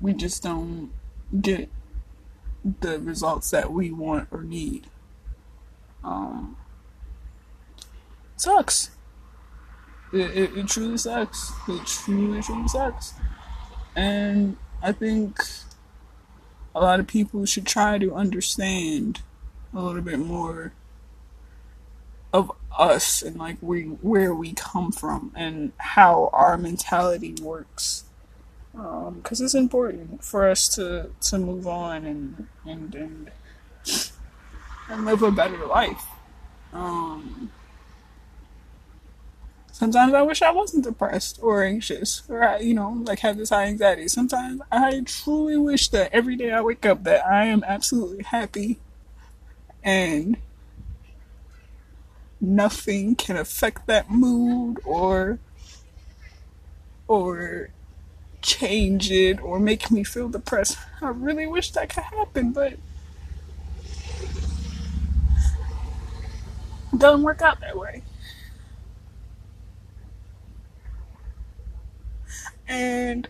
we 0.00 0.12
just 0.12 0.42
don't 0.42 0.90
get 1.40 1.68
the 2.80 2.98
results 3.00 3.50
that 3.50 3.72
we 3.72 3.90
want 3.90 4.28
or 4.30 4.42
need. 4.42 4.86
Um 6.02 6.56
sucks 8.36 8.90
it, 10.14 10.36
it, 10.36 10.56
it 10.56 10.68
truly 10.68 10.98
sucks. 10.98 11.52
It 11.68 11.84
truly, 11.86 12.42
truly 12.42 12.68
sucks. 12.68 13.14
And 13.96 14.56
I 14.82 14.92
think 14.92 15.38
a 16.74 16.80
lot 16.80 17.00
of 17.00 17.06
people 17.06 17.44
should 17.46 17.66
try 17.66 17.98
to 17.98 18.14
understand 18.14 19.20
a 19.72 19.80
little 19.80 20.02
bit 20.02 20.18
more 20.18 20.72
of 22.32 22.50
us 22.76 23.22
and 23.22 23.36
like 23.36 23.56
we 23.60 23.84
where 23.84 24.34
we 24.34 24.52
come 24.54 24.90
from 24.90 25.30
and 25.36 25.72
how 25.78 26.30
our 26.32 26.58
mentality 26.58 27.34
works 27.40 28.04
because 28.72 29.40
um, 29.40 29.44
it's 29.44 29.54
important 29.54 30.24
for 30.24 30.48
us 30.48 30.68
to 30.68 31.10
to 31.20 31.38
move 31.38 31.68
on 31.68 32.04
and 32.04 32.48
and 32.66 32.94
and, 32.96 33.30
and 34.88 35.04
live 35.04 35.22
a 35.22 35.30
better 35.30 35.64
life 35.66 36.04
um, 36.72 37.52
Sometimes 39.84 40.14
I 40.14 40.22
wish 40.22 40.40
I 40.40 40.50
wasn't 40.50 40.84
depressed 40.84 41.38
or 41.42 41.62
anxious 41.62 42.22
or, 42.30 42.42
I, 42.42 42.60
you 42.60 42.72
know, 42.72 43.02
like 43.04 43.18
have 43.18 43.36
this 43.36 43.50
high 43.50 43.66
anxiety. 43.66 44.08
Sometimes 44.08 44.62
I 44.72 45.02
truly 45.04 45.58
wish 45.58 45.90
that 45.90 46.10
every 46.10 46.36
day 46.36 46.52
I 46.52 46.62
wake 46.62 46.86
up 46.86 47.04
that 47.04 47.26
I 47.26 47.44
am 47.44 47.62
absolutely 47.66 48.24
happy 48.24 48.78
and 49.82 50.38
nothing 52.40 53.14
can 53.14 53.36
affect 53.36 53.86
that 53.86 54.10
mood 54.10 54.80
or 54.86 55.38
or 57.06 57.68
change 58.40 59.10
it 59.10 59.38
or 59.42 59.60
make 59.60 59.90
me 59.90 60.02
feel 60.02 60.30
depressed. 60.30 60.78
I 61.02 61.08
really 61.08 61.46
wish 61.46 61.72
that 61.72 61.90
could 61.90 62.04
happen, 62.04 62.52
but 62.52 62.78
doesn't 66.96 67.22
work 67.22 67.42
out 67.42 67.60
that 67.60 67.76
way. 67.76 68.02
And 72.66 73.28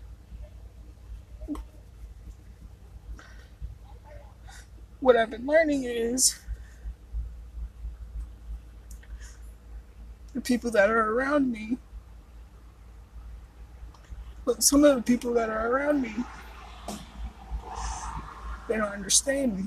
what 5.04 5.18
I've 5.18 5.28
been 5.28 5.46
learning 5.46 5.84
is 5.84 6.40
the 10.32 10.40
people 10.40 10.70
that 10.70 10.88
are 10.88 11.10
around 11.10 11.52
me, 11.52 11.76
but 14.46 14.62
some 14.62 14.82
of 14.82 14.96
the 14.96 15.02
people 15.02 15.34
that 15.34 15.50
are 15.50 15.70
around 15.70 16.00
me, 16.00 16.14
they 18.66 18.78
don't 18.78 18.92
understand 18.92 19.58
me. 19.58 19.64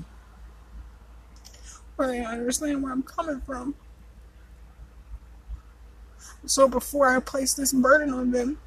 Or 1.96 2.08
they 2.08 2.18
don't 2.18 2.32
understand 2.32 2.82
where 2.82 2.90
I'm 2.90 3.04
coming 3.04 3.40
from. 3.40 3.76
So 6.46 6.66
before 6.66 7.06
I 7.06 7.20
place 7.20 7.54
this 7.54 7.72
burden 7.72 8.12
on 8.12 8.32
them, 8.32 8.58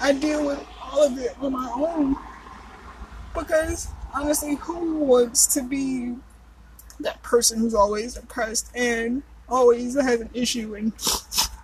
I 0.00 0.12
deal 0.12 0.44
with 0.44 0.62
all 0.82 1.02
of 1.02 1.16
it 1.16 1.34
on 1.40 1.52
my 1.52 1.72
own. 1.74 2.14
Because 3.34 3.88
honestly, 4.14 4.56
who 4.56 4.96
wants 4.98 5.46
to 5.54 5.62
be 5.62 6.16
that 7.00 7.22
person 7.22 7.58
who's 7.58 7.74
always 7.74 8.14
depressed 8.14 8.70
and 8.74 9.22
always 9.48 9.94
has 9.94 10.20
an 10.20 10.30
issue 10.34 10.74
and 10.74 10.92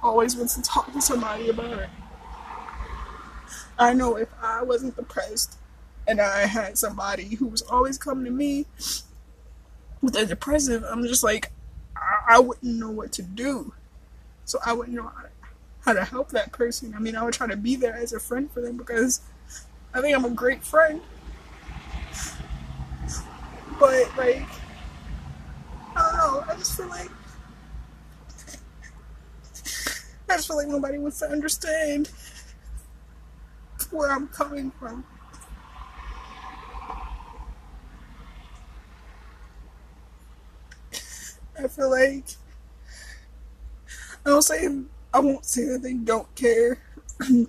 always 0.02 0.36
wants 0.36 0.54
to 0.54 0.62
talk 0.62 0.92
to 0.92 1.00
somebody 1.00 1.48
about 1.48 1.78
it? 1.78 1.88
I 3.78 3.92
know 3.92 4.16
if 4.16 4.28
I 4.40 4.62
wasn't 4.62 4.96
depressed 4.96 5.58
and 6.06 6.20
I 6.20 6.46
had 6.46 6.78
somebody 6.78 7.34
who 7.36 7.46
was 7.46 7.62
always 7.62 7.98
coming 7.98 8.24
to 8.24 8.30
me 8.30 8.66
with 10.00 10.16
a 10.16 10.26
depressive, 10.26 10.84
I'm 10.84 11.02
just 11.04 11.24
like, 11.24 11.50
I, 11.96 12.36
I 12.36 12.38
wouldn't 12.38 12.78
know 12.78 12.90
what 12.90 13.12
to 13.12 13.22
do. 13.22 13.72
So 14.44 14.58
I 14.64 14.74
wouldn't 14.74 14.94
know 14.94 15.04
how 15.04 15.22
to, 15.22 15.28
how 15.80 15.92
to 15.94 16.04
help 16.04 16.30
that 16.30 16.52
person. 16.52 16.94
I 16.94 17.00
mean, 17.00 17.16
I 17.16 17.24
would 17.24 17.34
try 17.34 17.46
to 17.46 17.56
be 17.56 17.74
there 17.76 17.94
as 17.94 18.12
a 18.12 18.20
friend 18.20 18.50
for 18.50 18.60
them 18.60 18.76
because 18.76 19.22
I 19.94 20.00
think 20.00 20.16
I'm 20.16 20.24
a 20.24 20.30
great 20.30 20.62
friend. 20.62 21.00
But, 23.78 24.16
like, 24.16 24.46
I 25.96 26.02
don't 26.02 26.16
know. 26.16 26.44
I 26.48 26.56
just 26.56 26.76
feel 26.76 26.88
like. 26.88 27.10
I 30.28 30.36
just 30.36 30.48
feel 30.48 30.56
like 30.56 30.68
nobody 30.68 30.98
wants 30.98 31.18
to 31.20 31.26
understand 31.26 32.10
where 33.90 34.10
I'm 34.10 34.28
coming 34.28 34.72
from. 34.72 35.04
I 41.56 41.68
feel 41.68 41.90
like 41.90 42.24
I 44.26 44.30
don't 44.30 44.42
say 44.42 44.68
I 45.12 45.20
won't 45.20 45.44
say 45.44 45.66
that 45.66 45.82
they 45.82 45.94
don't 45.94 46.32
care, 46.34 46.82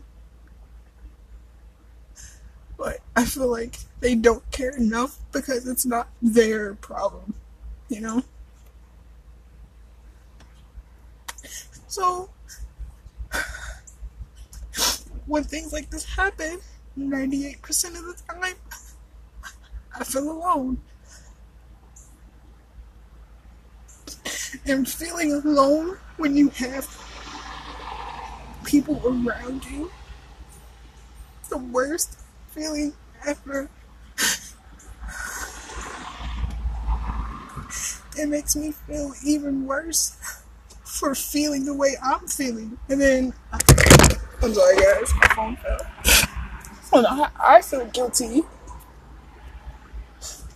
but 2.78 3.00
I 3.16 3.24
feel 3.24 3.50
like 3.50 3.78
they 4.02 4.16
don't 4.16 4.50
care 4.52 4.76
enough 4.76 5.20
because 5.32 5.68
it's 5.68 5.86
not 5.86 6.10
their 6.22 6.76
problem, 6.76 7.34
you 7.88 8.02
know. 8.02 8.24
So 11.88 12.30
when 15.26 15.44
things 15.44 15.72
like 15.72 15.90
this 15.90 16.04
happen, 16.04 16.60
98% 17.00 17.86
of 17.98 18.06
the 18.06 18.22
time, 18.28 18.56
I 19.98 20.04
feel 20.04 20.30
alone. 20.32 20.82
And 24.66 24.88
feeling 24.90 25.32
alone 25.32 25.98
when 26.18 26.36
you 26.36 26.50
have 26.50 26.86
people 28.66 29.02
around 29.06 29.64
you, 29.66 29.92
the 31.50 31.58
worst 31.58 32.18
feeling 32.50 32.94
It 38.18 38.30
makes 38.30 38.56
me 38.56 38.72
feel 38.72 39.14
even 39.26 39.66
worse 39.66 40.16
for 40.84 41.16
feeling 41.16 41.66
the 41.66 41.74
way 41.74 41.96
I'm 42.04 42.28
feeling. 42.28 42.78
And 42.88 43.02
then 43.02 43.34
I'm 44.42 44.54
sorry, 44.54 44.78
guys. 44.78 45.14
My 45.16 45.28
phone 45.36 45.58
fell. 45.58 45.82
And 46.94 47.08
I, 47.08 47.30
I 47.44 47.62
feel 47.62 47.86
guilty 47.88 48.44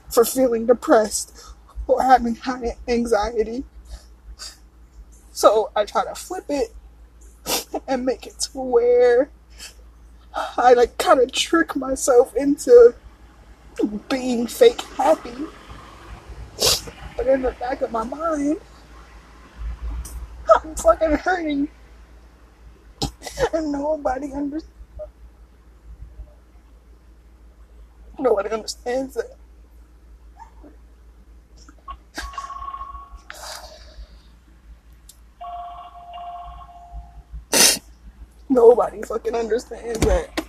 for 0.10 0.24
feeling 0.24 0.66
depressed 0.66 1.54
or 1.88 2.02
having 2.04 2.36
high 2.36 2.78
anxiety. 2.88 3.66
So 5.32 5.72
I 5.76 5.86
try 5.86 6.06
to 6.06 6.16
flip 6.16 6.46
it 6.50 6.74
and 7.88 8.06
make 8.06 8.28
it 8.28 8.40
to 8.40 8.58
where 8.58 9.30
I 10.34 10.74
like 10.74 10.98
kind 10.98 11.20
of 11.20 11.32
trick 11.32 11.76
myself 11.76 12.36
into 12.36 12.94
being 14.10 14.48
fake 14.48 14.82
happy. 14.82 15.34
But 17.18 17.28
in 17.28 17.42
the 17.42 17.52
back 17.60 17.82
of 17.82 17.92
my 17.92 18.04
mind, 18.04 18.58
I'm 20.64 20.76
fucking 20.76 21.12
hurting 21.12 21.70
and 23.54 23.72
nobody 23.72 24.32
understands. 24.34 24.76
Nobody 28.18 28.50
understands 28.50 29.16
it. 29.18 29.39
Nobody 38.52 39.04
fucking 39.04 39.36
understands 39.36 40.00
that. 40.00 40.44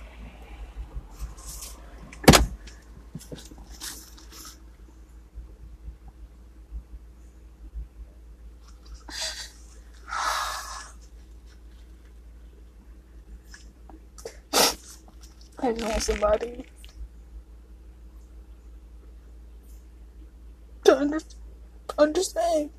I 15.59 15.71
know 15.73 15.91
somebody 15.99 16.65
to 20.85 20.97
under, 20.97 21.19
understand. 21.99 22.71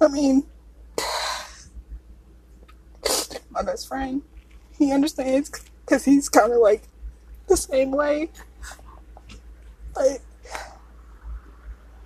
I 0.00 0.08
mean, 0.08 0.42
my 3.50 3.62
best 3.62 3.86
friend, 3.86 4.22
he 4.82 4.92
understands 4.92 5.50
because 5.84 6.04
he's 6.04 6.28
kind 6.28 6.52
of 6.52 6.58
like 6.58 6.82
the 7.48 7.56
same 7.56 7.90
way. 7.90 8.30
Like, 9.94 10.22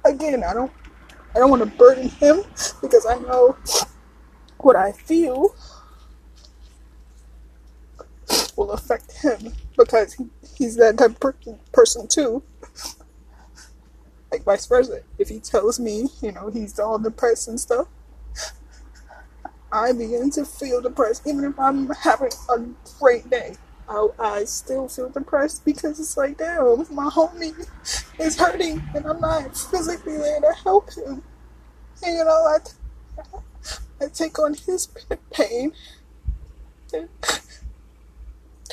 again, 0.04 0.44
I 0.44 0.52
don't, 0.52 0.72
I 1.34 1.38
don't 1.38 1.50
want 1.50 1.62
to 1.62 1.78
burden 1.78 2.08
him 2.08 2.42
because 2.80 3.06
I 3.06 3.18
know 3.18 3.56
what 4.58 4.76
I 4.76 4.92
feel 4.92 5.54
will 8.56 8.72
affect 8.72 9.12
him 9.22 9.52
because 9.76 10.14
he, 10.14 10.26
he's 10.56 10.76
that 10.76 10.98
type 10.98 11.10
of 11.10 11.20
per- 11.20 11.34
person 11.72 12.08
too. 12.08 12.42
Like 14.32 14.44
vice 14.44 14.66
versa. 14.66 15.02
If 15.18 15.28
he 15.28 15.38
tells 15.38 15.78
me, 15.78 16.08
you 16.20 16.32
know, 16.32 16.50
he's 16.50 16.78
all 16.78 16.98
depressed 16.98 17.48
and 17.48 17.60
stuff, 17.60 17.86
I 19.72 19.92
begin 19.92 20.30
to 20.32 20.44
feel 20.44 20.80
depressed, 20.80 21.26
even 21.26 21.44
if 21.44 21.58
I'm 21.58 21.88
having 21.88 22.30
a 22.50 22.64
great 22.98 23.28
day. 23.30 23.56
I, 23.88 24.08
I 24.18 24.44
still 24.44 24.88
feel 24.88 25.10
depressed 25.10 25.64
because 25.64 26.00
it's 26.00 26.16
like, 26.16 26.38
damn, 26.38 26.86
my 26.94 27.08
homie 27.08 27.68
is 28.18 28.36
hurting 28.36 28.82
and 28.94 29.06
I'm 29.06 29.20
not 29.20 29.56
physically 29.56 30.16
there 30.16 30.40
to 30.40 30.52
help 30.62 30.92
him. 30.92 31.22
And, 32.02 32.16
you 32.16 32.24
know, 32.24 32.30
I, 32.30 32.58
I 34.00 34.08
take 34.08 34.38
on 34.38 34.54
his 34.54 34.88
pain. 35.32 35.72
And, 36.92 37.08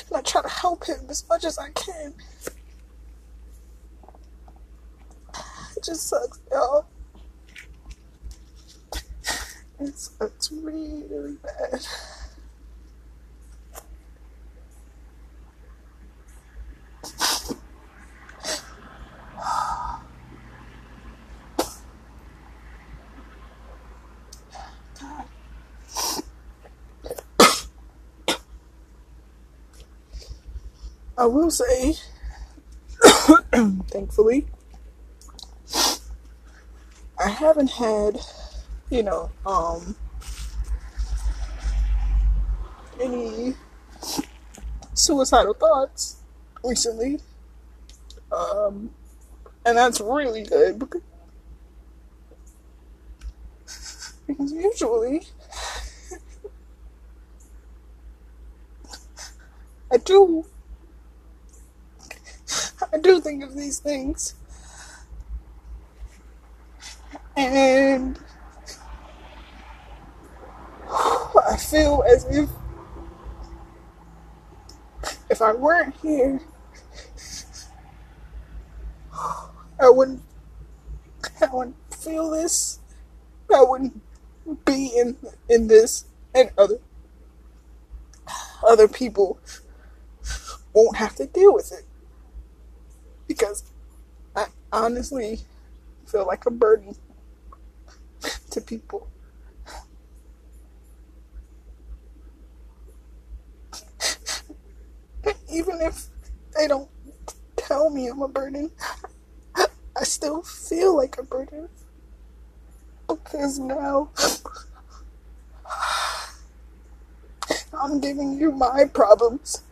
and 0.06 0.16
I 0.16 0.20
try 0.20 0.42
to 0.42 0.48
help 0.48 0.86
him 0.86 1.06
as 1.08 1.24
much 1.28 1.44
as 1.44 1.58
I 1.58 1.70
can. 1.70 2.14
It 5.76 5.84
just 5.84 6.08
sucks, 6.08 6.40
y'all. 6.50 6.86
It 9.80 9.98
sucks 9.98 10.52
really, 10.52 11.04
really 11.10 11.36
bad. 11.42 11.86
I 31.16 31.26
will 31.26 31.50
say, 31.50 31.94
thankfully, 33.88 34.46
I 37.18 37.28
haven't 37.28 37.70
had 37.70 38.20
you 38.90 39.02
know, 39.02 39.30
um, 39.46 39.96
any 43.00 43.54
suicidal 44.94 45.54
thoughts 45.54 46.22
recently. 46.62 47.20
Um, 48.32 48.90
and 49.66 49.76
that's 49.76 50.00
really 50.00 50.44
good 50.44 50.78
because, 50.78 51.02
because 54.26 54.52
usually 54.52 55.22
I 59.90 59.96
do 59.98 60.44
I 62.92 62.98
do 62.98 63.20
think 63.20 63.42
of 63.42 63.54
these 63.56 63.78
things 63.78 64.34
and 67.36 68.18
I 71.54 71.56
feel 71.56 72.02
as 72.04 72.24
if 72.24 72.50
if 75.30 75.40
I 75.40 75.52
weren't 75.52 75.94
here, 76.02 76.40
I 79.80 79.88
wouldn't 79.88 80.20
I 81.40 81.46
wouldn't 81.52 81.76
feel 81.94 82.30
this. 82.30 82.80
I 83.54 83.62
wouldn't 83.62 84.02
be 84.64 84.98
in 84.98 85.16
in 85.48 85.68
this 85.68 86.06
and 86.34 86.50
other 86.58 86.80
other 88.66 88.88
people 88.88 89.38
won't 90.72 90.96
have 90.96 91.14
to 91.14 91.26
deal 91.26 91.54
with 91.54 91.70
it. 91.70 91.84
Because 93.28 93.62
I 94.34 94.46
honestly 94.72 95.42
feel 96.04 96.26
like 96.26 96.46
a 96.46 96.50
burden 96.50 96.96
to 98.50 98.60
people. 98.60 99.08
Even 105.54 105.80
if 105.80 106.06
they 106.56 106.66
don't 106.66 106.90
tell 107.54 107.88
me 107.88 108.08
I'm 108.08 108.22
a 108.22 108.28
burden, 108.28 108.72
I 109.56 110.02
still 110.02 110.42
feel 110.42 110.96
like 110.96 111.16
a 111.16 111.22
burden. 111.22 111.68
Because 113.06 113.60
now 113.60 114.10
I'm 117.72 118.00
giving 118.00 118.36
you 118.36 118.50
my 118.50 118.86
problems 118.92 119.62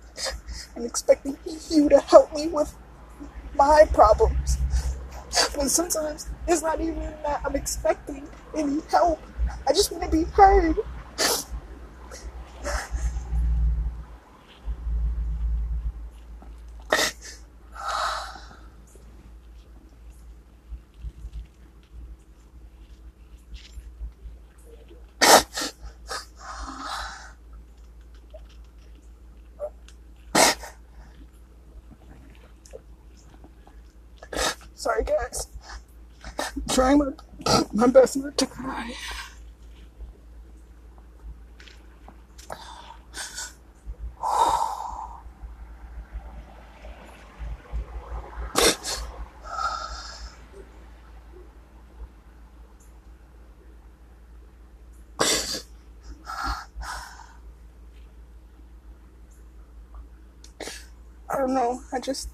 and 0.76 0.86
expecting 0.86 1.36
you 1.68 1.88
to 1.88 1.98
help 1.98 2.32
me 2.32 2.46
with 2.46 2.72
my 3.56 3.84
problems. 3.92 4.58
But 5.56 5.68
sometimes 5.68 6.28
it's 6.46 6.62
not 6.62 6.80
even 6.80 7.12
that 7.24 7.42
I'm 7.44 7.56
expecting 7.56 8.28
any 8.56 8.80
help. 8.88 9.20
I 9.66 9.72
just 9.72 9.90
want 9.90 10.04
to 10.04 10.10
be 10.10 10.24
heard. 10.30 10.76
Sorry, 34.82 35.04
guys. 35.04 35.46
I'm 36.26 36.62
trying 36.68 36.98
my, 36.98 37.12
my 37.72 37.86
best 37.86 38.16
not 38.16 38.36
to 38.36 38.46
cry. 38.46 38.92
I 61.30 61.38
don't 61.38 61.54
know. 61.54 61.80
I 61.92 62.00
just 62.00 62.30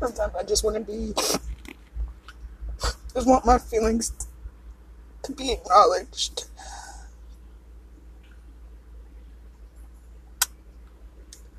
Sometimes 0.00 0.34
I 0.34 0.39
just 0.50 0.64
want 0.64 0.74
to 0.74 0.82
be, 0.82 1.14
just 3.14 3.24
want 3.24 3.46
my 3.46 3.56
feelings 3.56 4.12
to 5.22 5.30
be 5.30 5.52
acknowledged. 5.52 6.46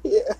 Yeah. 0.03 0.33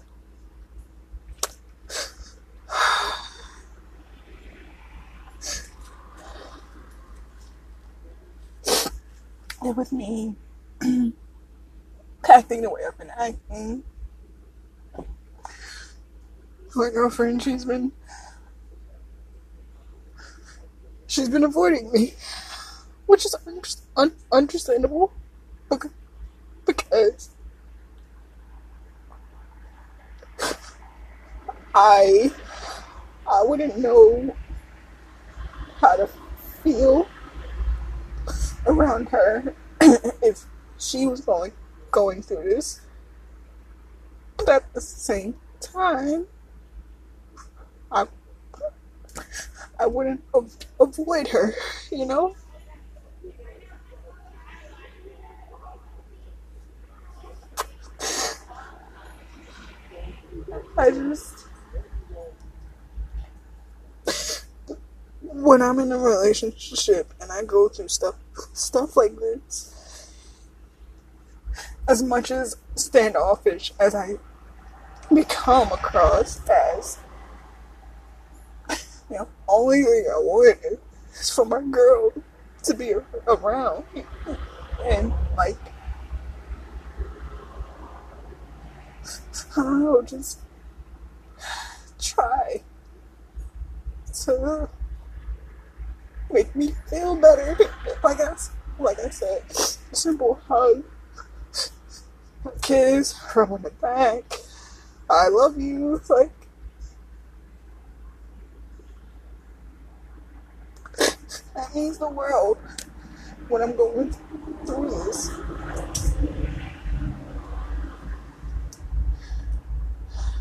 And 9.62 9.78
with 9.78 9.94
me 9.94 10.36
acting 12.30 12.64
the 12.64 12.70
way 12.70 12.82
I've 12.86 12.98
been 12.98 13.12
acting, 13.18 13.84
my 16.76 16.90
girlfriend, 16.90 17.42
she's 17.44 17.64
been 17.64 17.94
she's 21.22 21.30
been 21.30 21.44
avoiding 21.44 21.92
me, 21.92 22.16
which 23.06 23.26
is 23.28 23.36
un- 23.46 23.62
un- 23.96 24.16
understandable 24.32 25.14
bec- 25.70 25.92
because 26.66 27.30
I 31.76 32.32
I 33.30 33.44
wouldn't 33.44 33.78
know 33.78 34.36
how 35.80 35.96
to 35.96 36.10
feel 36.64 37.08
around 38.66 39.10
her 39.10 39.54
if 40.24 40.46
she 40.80 41.06
was 41.06 41.22
going 41.22 41.52
going 41.92 42.24
through 42.24 42.50
this. 42.50 42.82
But 44.38 44.50
at 44.50 44.74
the 44.74 44.82
same 44.82 45.36
time, 45.60 46.26
I 47.92 48.08
I 49.82 49.88
wouldn't 49.88 50.24
av- 50.36 50.56
avoid 50.80 51.28
her, 51.30 51.56
you 51.91 52.06
know. 52.06 52.36
I 60.78 60.91
just 60.91 61.48
when 65.22 65.63
I'm 65.63 65.80
in 65.80 65.91
a 65.91 65.98
relationship 65.98 67.12
and 67.20 67.32
I 67.32 67.44
go 67.44 67.67
through 67.67 67.88
stuff 67.88 68.15
stuff 68.54 68.96
like 68.96 69.15
this, 69.15 70.12
as 71.88 72.04
much 72.04 72.30
as 72.30 72.56
standoffish 72.76 73.74
as 73.80 73.96
I 73.96 74.17
become 75.12 75.72
across 75.72 76.39
as 76.48 77.00
only 79.52 79.84
thing 79.84 80.06
I 80.10 80.18
want 80.18 80.58
is 81.14 81.30
for 81.30 81.46
my 81.46 81.62
girl 81.62 82.14
to 82.64 82.74
be 82.74 82.94
around 83.28 83.84
and 84.84 85.14
like 85.38 85.58
I 89.58 89.64
don't 89.64 89.84
know, 89.84 90.02
just 90.02 90.40
try 92.00 92.62
to 94.26 94.70
make 96.32 96.56
me 96.56 96.74
feel 96.90 97.16
better. 97.16 97.58
Like 98.04 98.22
I, 98.22 98.36
like 98.80 99.00
I 99.00 99.10
said, 99.10 99.44
simple 99.92 100.40
hug, 100.48 100.84
kiss, 102.62 103.14
rub 103.36 103.52
on 103.52 103.62
the 103.62 103.72
back. 103.72 104.24
I 105.10 105.28
love 105.28 105.60
you. 105.60 105.96
It's 105.96 106.10
like 106.10 106.32
that 111.56 111.74
means 111.74 111.98
the 111.98 112.10
world 112.10 112.58
when 113.48 113.62
I'm 113.62 113.76
going 113.76 114.15
through 114.65 114.89
this. 114.89 115.30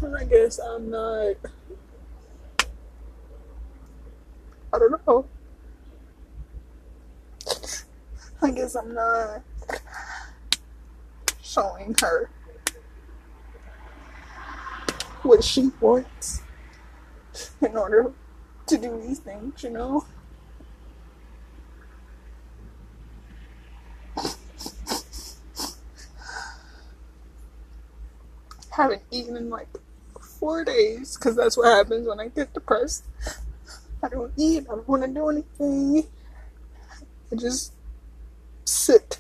And 0.03 0.17
I 0.17 0.25
guess 0.25 0.59
I'm 0.59 0.91
not. 0.91 1.35
I 4.73 4.79
don't 4.79 5.07
know. 5.07 5.27
I 8.43 8.51
guess 8.51 8.75
I'm 8.75 8.95
not 8.95 9.43
showing 11.43 11.95
her 12.01 12.31
what 15.23 15.45
she 15.45 15.71
wants 15.81 16.43
in 17.61 17.77
order 17.77 18.13
to 18.67 18.79
do 18.79 19.01
these 19.03 19.19
things, 19.19 19.63
you 19.63 19.71
know? 19.71 20.07
I 28.81 28.85
haven't 28.85 29.03
eaten 29.11 29.37
in 29.37 29.51
like 29.51 29.69
four 30.23 30.65
days 30.65 31.15
because 31.15 31.37
that's 31.37 31.59
what 31.59 31.67
happens 31.67 32.09
when 32.09 32.19
I 32.19 32.29
get 32.29 32.55
depressed. 32.55 33.05
I 34.03 34.09
don't 34.09 34.33
eat, 34.39 34.65
I 34.71 34.77
don't 34.77 34.89
want 34.89 35.03
to 35.03 35.09
do 35.11 35.29
anything. 35.29 36.09
I 37.31 37.37
just 37.37 37.75
sit. 38.65 39.19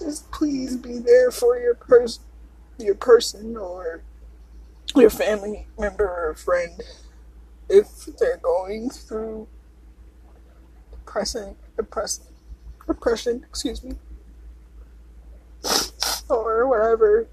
Just 0.00 0.30
please 0.32 0.76
be 0.78 1.00
there 1.00 1.31
for 1.42 1.58
your 1.58 1.74
person, 1.74 2.22
your 2.78 2.94
person, 2.94 3.56
or 3.56 4.04
your 4.94 5.10
family 5.10 5.66
member 5.76 6.06
or 6.06 6.36
friend 6.36 6.80
if 7.68 8.06
they're 8.20 8.36
going 8.36 8.88
through 8.88 9.48
depressing, 10.92 11.56
depressing, 11.76 12.26
depression, 12.86 13.44
excuse 13.48 13.82
me, 13.82 13.96
or 16.28 16.68
whatever 16.68 17.26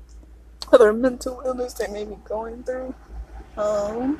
other 0.73 0.91
mental 0.91 1.43
illness 1.45 1.73
they 1.73 1.87
may 1.87 2.03
be 2.03 2.17
going 2.25 2.63
through. 2.63 2.95
Um, 3.57 4.19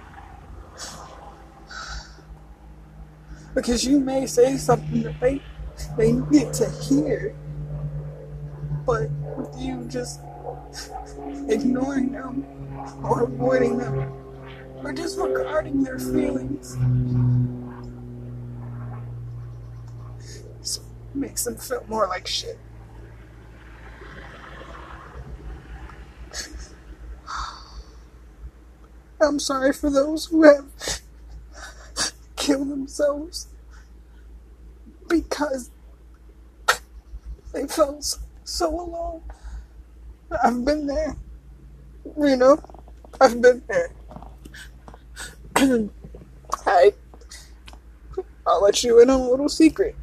because 3.56 3.84
you 3.84 4.00
may 4.00 4.28
say 4.28 4.56
something 4.58 5.02
that 5.02 5.20
they 5.20 5.42
they 5.98 6.12
need 6.12 6.54
to 6.54 6.70
hear, 6.70 7.34
but 8.90 9.08
with 9.38 9.56
you 9.62 9.86
just 9.88 10.20
ignoring 11.48 12.12
them 12.12 12.44
or 13.04 13.22
avoiding 13.22 13.78
them 13.78 14.12
or 14.84 14.92
disregarding 14.92 15.84
their 15.84 16.00
feelings 16.00 16.76
makes 21.14 21.44
them 21.44 21.56
feel 21.56 21.86
more 21.88 22.08
like 22.08 22.26
shit. 22.26 22.58
I'm 29.22 29.38
sorry 29.38 29.72
for 29.72 29.92
those 29.92 30.26
who 30.26 30.46
have 30.46 30.66
killed 32.38 32.70
themselves 32.70 33.50
because 35.08 35.70
they 37.54 37.68
felt 37.68 38.18
so 38.50 38.70
alone. 38.70 39.22
I've 40.44 40.66
been 40.66 40.88
there. 40.88 41.16
You 42.18 42.36
know, 42.36 42.58
I've 43.22 43.42
been 43.42 43.62
there. 43.68 43.92
I, 46.66 46.94
I'll 48.48 48.64
let 48.64 48.84
you 48.84 49.02
in 49.02 49.10
on 49.10 49.20
a 49.20 49.30
little 49.30 49.50
secret. 49.50 49.96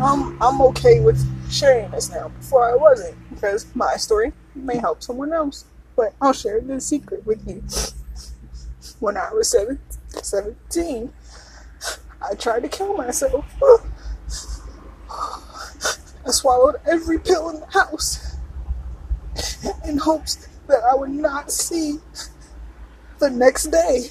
I'm, 0.00 0.40
I'm 0.42 0.60
okay 0.60 1.00
with 1.00 1.24
sharing 1.50 1.90
this 1.90 2.10
now. 2.10 2.28
Before 2.28 2.70
I 2.70 2.76
wasn't, 2.76 3.16
because 3.30 3.66
my 3.74 3.96
story 3.96 4.32
may 4.54 4.76
help 4.76 5.02
someone 5.02 5.32
else. 5.32 5.64
But 5.96 6.14
I'll 6.20 6.32
share 6.32 6.60
this 6.60 6.86
secret 6.86 7.24
with 7.24 7.46
you. 7.48 7.62
When 9.00 9.16
I 9.16 9.32
was 9.32 9.50
seven, 9.50 9.78
17, 10.08 11.12
I 12.30 12.34
tried 12.34 12.62
to 12.62 12.68
kill 12.68 12.96
myself. 12.96 13.44
I 16.26 16.30
swallowed 16.30 16.76
every 16.86 17.18
pill 17.18 17.50
in 17.50 17.60
the 17.60 17.66
house 17.66 18.36
in 19.86 19.98
hopes 19.98 20.48
that 20.66 20.82
I 20.82 20.94
would 20.94 21.10
not 21.10 21.50
see 21.52 21.98
the 23.18 23.30
next 23.30 23.64
day. 23.64 24.08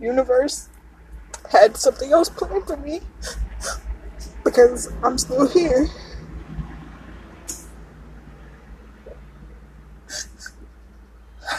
Universe 0.00 0.68
had 1.50 1.76
something 1.76 2.12
else 2.12 2.28
planned 2.28 2.66
for 2.66 2.76
me 2.76 3.00
because 4.44 4.92
I'm 5.02 5.18
still 5.18 5.48
here. 5.48 5.88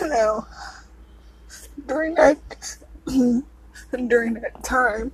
Now, 0.01 0.47
during 1.87 2.15
that 2.15 2.37
during 4.07 4.33
that 4.35 4.63
time, 4.63 5.11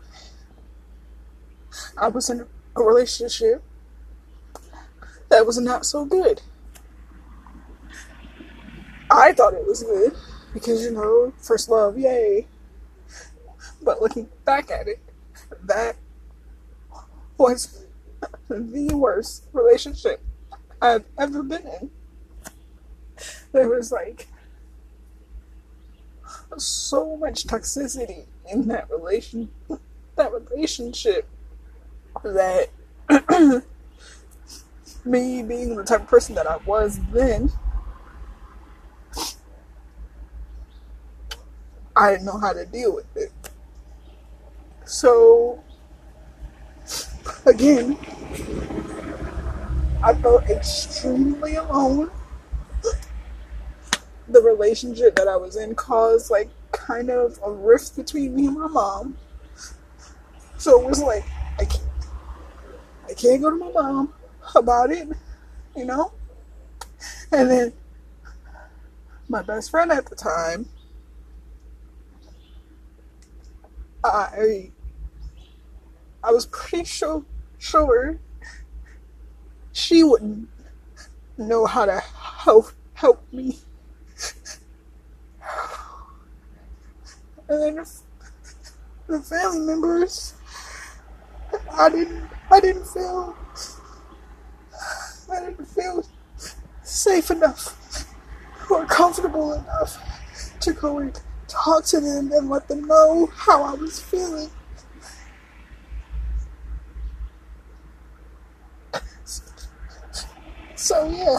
I 1.97 2.07
was 2.07 2.29
in 2.29 2.45
a 2.75 2.81
relationship 2.81 3.63
that 5.29 5.45
was 5.45 5.57
not 5.59 5.85
so 5.85 6.05
good. 6.05 6.41
I 9.09 9.33
thought 9.33 9.53
it 9.53 9.65
was 9.65 9.83
good 9.83 10.13
because 10.53 10.83
you 10.83 10.91
know, 10.91 11.33
first 11.37 11.69
love, 11.69 11.97
yay. 11.97 12.47
But 13.81 14.01
looking 14.01 14.29
back 14.45 14.71
at 14.71 14.87
it, 14.87 14.99
that 15.63 15.95
was 17.37 17.85
the 18.47 18.93
worst 18.93 19.45
relationship 19.53 20.21
I've 20.81 21.05
ever 21.17 21.43
been 21.43 21.67
in. 21.67 21.91
There 23.51 23.69
was 23.69 23.91
like 23.91 24.27
so 26.57 27.15
much 27.17 27.45
toxicity 27.45 28.25
in 28.51 28.67
that 28.67 28.89
relation 28.89 29.49
that 30.15 30.31
relationship 30.33 31.27
that 32.23 32.69
me 35.05 35.41
being 35.43 35.75
the 35.75 35.83
type 35.83 36.01
of 36.01 36.07
person 36.07 36.35
that 36.35 36.47
I 36.47 36.57
was 36.57 36.99
then 37.11 37.51
I 41.95 42.11
didn't 42.11 42.25
know 42.25 42.37
how 42.37 42.53
to 42.53 42.65
deal 42.65 42.95
with 42.95 43.05
it. 43.15 43.31
So 44.85 45.63
again 47.45 47.97
I 50.03 50.13
felt 50.15 50.43
extremely 50.49 51.55
alone 51.55 52.09
the 54.31 54.41
relationship 54.41 55.15
that 55.15 55.27
I 55.27 55.35
was 55.35 55.55
in 55.55 55.75
caused 55.75 56.31
like 56.31 56.49
kind 56.71 57.09
of 57.09 57.39
a 57.45 57.51
rift 57.51 57.95
between 57.95 58.35
me 58.35 58.47
and 58.47 58.57
my 58.57 58.67
mom. 58.67 59.17
So 60.57 60.81
it 60.81 60.87
was 60.87 61.01
like 61.01 61.23
I 61.59 61.65
can't, 61.65 61.83
I 63.09 63.13
can't 63.13 63.41
go 63.41 63.49
to 63.49 63.55
my 63.55 63.71
mom 63.71 64.13
about 64.55 64.91
it, 64.91 65.09
you 65.75 65.85
know. 65.85 66.11
And 67.31 67.49
then 67.49 67.73
my 69.27 69.41
best 69.41 69.71
friend 69.71 69.91
at 69.91 70.05
the 70.07 70.15
time, 70.15 70.67
I 74.03 74.71
I 76.23 76.31
was 76.31 76.45
pretty 76.47 76.85
sure 76.85 77.23
sure 77.57 78.19
she 79.71 80.03
wouldn't 80.03 80.49
know 81.37 81.65
how 81.65 81.85
to 81.85 81.99
help 81.99 82.71
help 82.93 83.23
me 83.31 83.57
and 87.49 87.77
then 87.77 87.85
the 89.07 89.19
family 89.19 89.59
members, 89.59 90.33
I 91.71 91.89
didn't, 91.89 92.29
I 92.51 92.59
didn't 92.59 92.85
feel, 92.87 93.35
I 95.31 95.39
didn't 95.39 95.65
feel 95.65 96.05
safe 96.83 97.31
enough 97.31 98.07
or 98.69 98.85
comfortable 98.85 99.53
enough 99.53 99.97
to 100.61 100.73
go 100.73 100.99
and 100.99 101.19
talk 101.47 101.85
to 101.85 101.99
them 101.99 102.31
and 102.31 102.49
let 102.49 102.67
them 102.67 102.85
know 102.85 103.29
how 103.35 103.63
I 103.63 103.73
was 103.75 103.99
feeling. 103.99 104.49
So 110.75 111.07
yeah, 111.09 111.37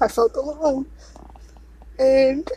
I 0.00 0.08
felt 0.08 0.36
alone. 0.36 0.86
And 1.98 2.50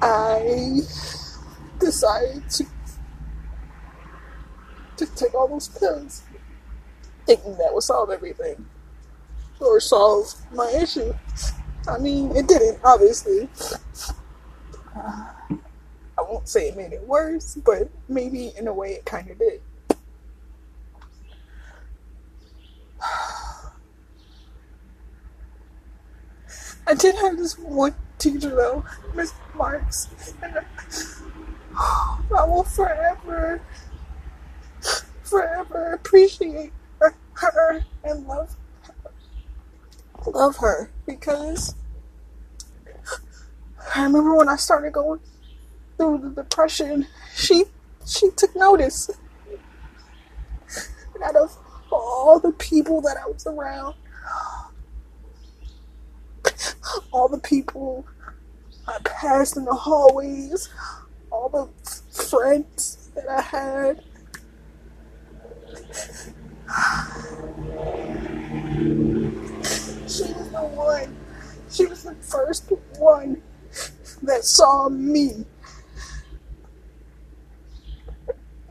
I 0.00 0.80
decided 1.78 2.48
to 2.50 2.66
to 4.96 5.06
take 5.14 5.34
all 5.34 5.48
those 5.48 5.68
pills, 5.68 6.22
thinking 7.26 7.56
that 7.58 7.72
would 7.72 7.82
solve 7.82 8.10
everything 8.10 8.66
or 9.60 9.80
solve 9.80 10.32
my 10.52 10.70
issue. 10.70 11.12
I 11.88 11.98
mean, 11.98 12.34
it 12.36 12.46
didn't, 12.48 12.78
obviously. 12.84 13.48
I 14.94 16.20
won't 16.20 16.48
say 16.48 16.68
it 16.68 16.76
made 16.76 16.92
it 16.92 17.06
worse, 17.06 17.56
but 17.56 17.90
maybe 18.08 18.52
in 18.56 18.68
a 18.68 18.72
way 18.72 18.92
it 18.92 19.04
kind 19.04 19.30
of 19.30 19.38
did. 19.38 19.60
I 26.92 26.94
did 26.94 27.14
have 27.14 27.38
this 27.38 27.58
one 27.58 27.94
teacher 28.18 28.50
though, 28.50 28.84
Miss 29.14 29.32
Marks, 29.54 30.34
and 30.42 30.58
I 31.74 32.44
will 32.44 32.64
forever, 32.64 33.62
forever 35.22 35.94
appreciate 35.94 36.70
her, 36.98 37.14
her 37.32 37.86
and 38.04 38.26
love 38.26 38.54
her, 38.82 39.10
love 40.26 40.58
her 40.58 40.90
because 41.06 41.74
I 43.96 44.02
remember 44.02 44.36
when 44.36 44.50
I 44.50 44.56
started 44.56 44.92
going 44.92 45.20
through 45.96 46.18
the 46.18 46.42
depression, 46.42 47.06
she 47.34 47.64
she 48.04 48.28
took 48.32 48.54
notice. 48.54 49.08
And 51.14 51.24
out 51.24 51.36
of 51.36 51.56
all 51.90 52.38
the 52.38 52.52
people 52.52 53.00
that 53.00 53.16
I 53.16 53.26
was 53.30 53.46
around, 53.46 53.94
all 57.12 57.28
the 57.28 57.38
people 57.38 58.06
I 58.86 58.98
passed 59.04 59.56
in 59.56 59.64
the 59.64 59.74
hallways, 59.74 60.68
all 61.30 61.48
the 61.48 61.68
friends 62.12 63.10
that 63.14 63.28
I 63.28 63.40
had. 63.40 64.02
She 70.08 70.24
was 70.32 70.50
the 70.50 70.62
one. 70.74 71.16
She 71.70 71.86
was 71.86 72.02
the 72.02 72.14
first 72.16 72.70
one 72.98 73.40
that 74.22 74.44
saw 74.44 74.88
me. 74.88 75.44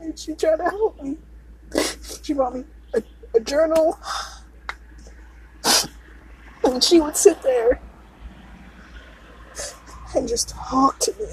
And 0.00 0.18
she 0.18 0.34
tried 0.34 0.56
to 0.56 0.64
help 0.64 1.02
me. 1.02 1.16
She 2.22 2.34
brought 2.34 2.54
me 2.54 2.64
a, 2.94 3.02
a 3.34 3.40
journal. 3.40 3.98
And 6.64 6.82
she 6.82 7.00
would 7.00 7.16
sit 7.16 7.42
there 7.42 7.80
and 10.14 10.28
just 10.28 10.50
talk 10.50 10.98
to 11.00 11.12
me. 11.18 11.26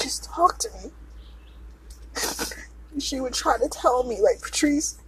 Just 0.00 0.24
talk 0.24 0.58
to 0.58 0.68
me. 0.82 0.90
She 2.96 3.18
would 3.18 3.34
try 3.34 3.58
to 3.58 3.68
tell 3.68 4.04
me, 4.04 4.20
like, 4.20 4.40
Patrice, 4.40 5.00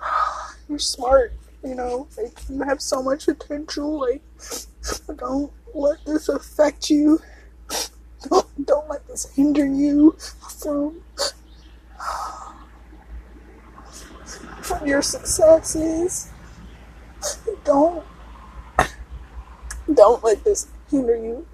you're 0.68 0.80
smart, 0.80 1.32
you 1.62 1.76
know, 1.76 2.08
like, 2.18 2.36
you 2.50 2.62
have 2.62 2.82
so 2.82 3.00
much 3.00 3.26
potential, 3.26 4.00
like, 4.00 4.22
don't 5.16 5.52
let 5.72 6.04
this 6.04 6.28
affect 6.28 6.90
you. 6.90 7.20
Don't, 8.28 8.66
don't 8.66 8.88
let 8.88 9.06
this 9.06 9.30
hinder 9.34 9.66
you 9.66 10.16
from 10.60 11.00
from 14.62 14.86
your 14.86 15.02
successes. 15.02 16.30
Don't 17.64 18.04
don't 19.92 20.24
let 20.24 20.42
this 20.44 20.68
hinder 20.94 21.16
you 21.16 21.46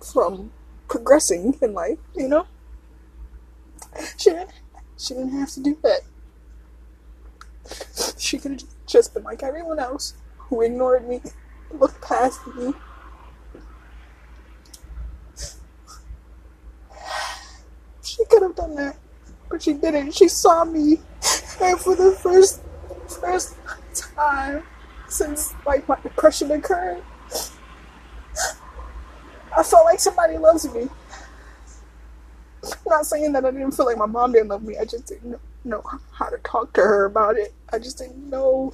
from 0.00 0.52
progressing 0.88 1.58
in 1.60 1.74
life, 1.74 1.98
you 2.14 2.28
know? 2.28 2.46
She 4.16 4.30
didn't, 4.30 4.50
she 4.96 5.14
didn't 5.14 5.32
have 5.32 5.50
to 5.52 5.60
do 5.60 5.76
that. 5.82 6.00
She 8.18 8.38
could 8.38 8.52
have 8.52 8.62
just 8.86 9.14
been 9.14 9.24
like 9.24 9.42
everyone 9.42 9.78
else 9.78 10.14
who 10.36 10.62
ignored 10.62 11.08
me, 11.08 11.20
looked 11.72 12.00
past 12.00 12.40
me. 12.56 12.72
She 18.02 18.24
could 18.26 18.42
have 18.42 18.54
done 18.54 18.74
that, 18.76 18.96
but 19.50 19.62
she 19.62 19.72
didn't. 19.72 20.12
She 20.12 20.28
saw 20.28 20.64
me, 20.64 21.00
and 21.60 21.78
for 21.80 21.96
the 21.96 22.12
first 22.12 22.60
first 23.08 23.56
time 24.16 24.62
since 25.08 25.54
like 25.66 25.86
my 25.88 25.98
depression 26.00 26.50
occurred, 26.50 27.02
I 29.56 29.62
felt 29.62 29.84
like 29.84 30.00
somebody 30.00 30.38
loves 30.38 30.72
me. 30.72 30.88
I'm 32.64 32.70
not 32.86 33.06
saying 33.06 33.32
that 33.32 33.44
I 33.44 33.50
didn't 33.50 33.72
feel 33.72 33.86
like 33.86 33.98
my 33.98 34.06
mom 34.06 34.32
didn't 34.32 34.48
love 34.48 34.62
me. 34.62 34.78
I 34.78 34.84
just 34.84 35.06
didn't 35.06 35.38
know 35.64 35.82
how 36.12 36.28
to 36.28 36.38
talk 36.38 36.72
to 36.74 36.80
her 36.80 37.04
about 37.06 37.36
it. 37.36 37.52
I 37.72 37.78
just 37.78 37.98
didn't 37.98 38.30
know 38.30 38.72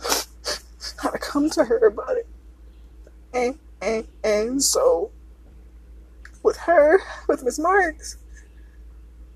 how 0.99 1.11
to 1.11 1.19
come 1.19 1.51
to 1.51 1.65
her 1.65 1.87
about 1.87 2.17
it. 2.17 2.27
And 3.33 3.59
and 3.81 4.07
and 4.25 4.63
so 4.63 5.11
with 6.43 6.57
her, 6.59 7.01
with 7.29 7.43
Miss 7.45 7.59
Marks, 7.59 8.19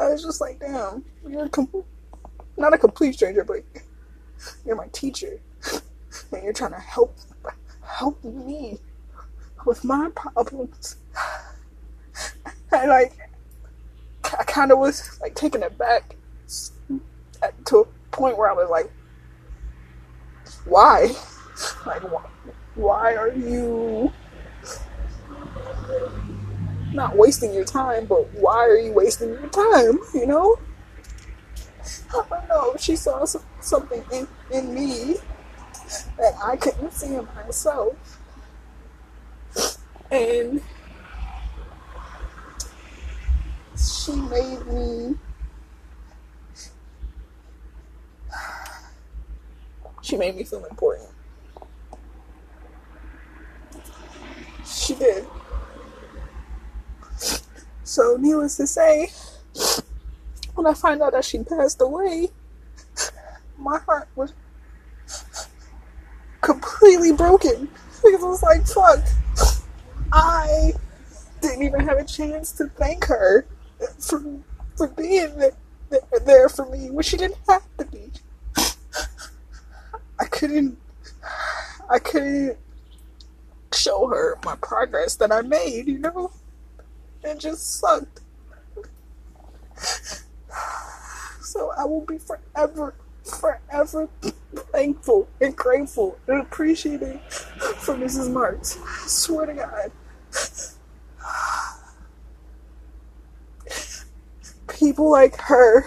I 0.01 0.09
was 0.09 0.23
just 0.23 0.41
like, 0.41 0.61
damn, 0.61 1.05
you're 1.29 1.49
com- 1.49 1.85
not 2.57 2.75
a 2.75 2.79
complete 2.79 3.15
stranger, 3.15 3.45
but 3.45 3.65
you're 4.65 4.77
my 4.77 4.89
teacher, 4.93 5.41
and 6.33 6.43
you're 6.45 6.53
trying 6.53 6.73
to 6.73 6.81
help 6.81 7.17
help 7.83 8.23
me 8.25 8.79
with 9.67 9.85
my 9.85 10.11
problems. 10.15 10.97
And 12.73 12.89
like, 12.89 13.13
I 14.25 14.45
kind 14.45 14.73
of 14.73 14.79
was 14.79 15.19
like 15.21 15.35
taken 15.35 15.63
aback 15.63 16.17
to 17.67 17.79
a 17.79 17.85
point 18.11 18.39
where 18.39 18.51
I 18.51 18.55
was 18.55 18.71
like, 18.71 18.91
why? 20.65 21.15
Like, 21.87 22.03
wh- 22.03 22.79
why 22.79 23.15
are 23.15 23.31
you 23.31 24.11
not 26.93 27.15
wasting 27.15 27.53
your 27.53 27.65
time, 27.65 28.07
but 28.07 28.33
why 28.35 28.67
are 28.67 28.79
you 28.79 28.93
wasting 28.93 29.31
your 29.31 29.49
time? 29.49 29.99
You 30.15 30.27
know? 30.27 30.59
I 32.15 32.23
don't 32.29 32.49
know. 32.49 32.75
She 32.79 32.97
saw 32.97 33.25
some, 33.25 33.43
something 33.61 34.05
in, 34.13 34.27
in 34.51 34.75
me 34.75 35.17
that 36.19 36.35
I 36.43 36.57
couldn't 36.57 36.93
see 36.93 37.15
in 37.15 37.27
myself. 37.35 38.19
And 40.11 40.63
she 43.83 44.13
made 44.13 44.67
me 44.67 45.17
she 50.03 50.17
made 50.17 50.37
me 50.37 50.45
feel 50.45 50.65
important. 50.65 51.09
She 54.65 54.95
did. 54.95 55.27
So 57.85 58.17
needless 58.19 58.57
to 58.57 58.67
say, 58.67 59.11
when 60.55 60.67
I 60.67 60.75
find 60.75 61.03
out 61.03 61.13
that 61.13 61.25
she 61.25 61.39
passed 61.43 61.81
away, 61.81 62.31
my 63.59 63.79
heart 63.81 64.09
was 64.17 64.33
completely 66.41 67.13
broken. 67.13 67.69
Because 68.03 68.23
I 68.23 68.27
was 68.27 68.43
like, 68.43 68.67
fuck. 68.67 69.05
I 70.13 70.73
didn't 71.41 71.63
even 71.63 71.81
have 71.81 71.99
a 71.99 72.05
chance 72.05 72.53
to 72.53 72.67
thank 72.69 73.05
her 73.05 73.47
for 73.99 74.23
for 74.77 74.89
being 74.89 75.37
there, 75.39 75.53
there 76.25 76.49
for 76.49 76.67
me 76.71 76.91
when 76.91 77.03
she 77.03 77.17
didn't 77.17 77.39
have 77.49 77.63
to 77.79 77.85
be. 77.87 78.11
I 80.21 80.25
couldn't 80.27 80.79
I 81.91 81.99
couldn't 81.99 82.57
show 83.75 84.07
her 84.09 84.39
my 84.45 84.57
progress 84.57 85.17
that 85.17 85.33
I 85.33 85.43
made, 85.43 85.89
you 85.89 85.99
know? 85.99 86.33
It 87.23 87.39
just 87.39 87.79
sucked. 87.79 88.21
So 91.43 91.73
I 91.77 91.85
will 91.85 92.05
be 92.05 92.19
forever, 92.19 92.95
forever 93.25 94.09
thankful 94.73 95.29
and 95.41 95.57
grateful 95.57 96.19
and 96.29 96.41
appreciative 96.41 97.21
for 97.79 97.95
Mrs. 97.95 98.31
Marks. 98.33 98.79
I 98.83 99.07
swear 99.07 99.47
to 99.47 99.55
God. 99.55 99.93
People 104.83 105.13
like 105.13 105.41
her 105.43 105.85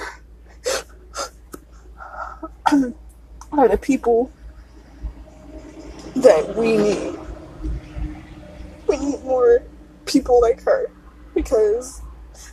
are 3.51 3.67
the 3.67 3.77
people 3.77 4.31
that 6.15 6.55
we 6.55 6.77
need. 6.77 7.19
We 8.87 8.97
need 8.97 9.21
more 9.25 9.63
people 10.05 10.39
like 10.39 10.63
her 10.63 10.89
because 11.33 12.01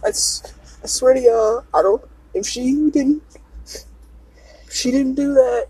I, 0.05 0.11
swear 0.11 1.15
to 1.15 1.21
y'all, 1.21 1.65
I 1.73 1.81
don't. 1.81 2.03
If 2.35 2.45
she 2.49 2.91
didn't, 2.91 3.23
if 3.65 4.73
she 4.73 4.91
didn't 4.91 5.15
do 5.15 5.35
that, 5.35 5.69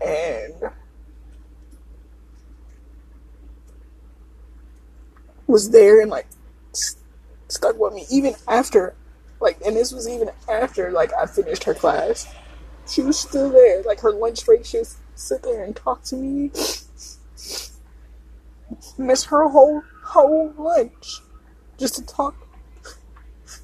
and 0.00 0.72
was 5.46 5.70
there 5.70 6.00
and 6.00 6.10
like 6.10 6.26
stuck 7.48 7.78
with 7.78 7.94
me 7.94 8.04
even 8.10 8.34
after 8.46 8.94
like 9.40 9.58
and 9.64 9.76
this 9.76 9.92
was 9.92 10.08
even 10.08 10.30
after 10.48 10.90
like 10.90 11.12
I 11.14 11.26
finished 11.26 11.64
her 11.64 11.74
class 11.74 12.26
She 12.88 13.02
was 13.02 13.18
still 13.18 13.50
there. 13.50 13.82
Like 13.82 14.00
her 14.00 14.12
lunch 14.12 14.44
break, 14.46 14.64
she 14.64 14.78
would 14.78 14.88
sit 15.14 15.42
there 15.42 15.62
and 15.62 15.76
talk 15.76 16.02
to 16.04 16.16
me. 16.16 16.50
Miss 18.96 19.24
her 19.24 19.48
whole 19.48 19.82
whole 20.04 20.52
lunch 20.56 21.20
just 21.78 21.96
to 21.96 22.06
talk 22.06 22.34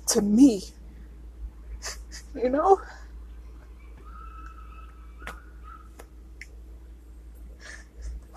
to 0.09 0.21
me. 0.21 0.65
You 2.35 2.51
know? 2.51 2.81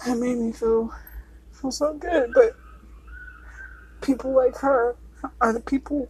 That 0.06 0.18
made 0.18 0.38
me 0.38 0.52
feel 0.54 0.94
feel 1.52 1.72
so 1.72 1.94
good, 1.96 2.32
but 2.34 2.56
people 4.02 4.34
like 4.34 4.56
her 4.58 4.96
are 5.42 5.54
the 5.54 5.60
people 5.60 6.10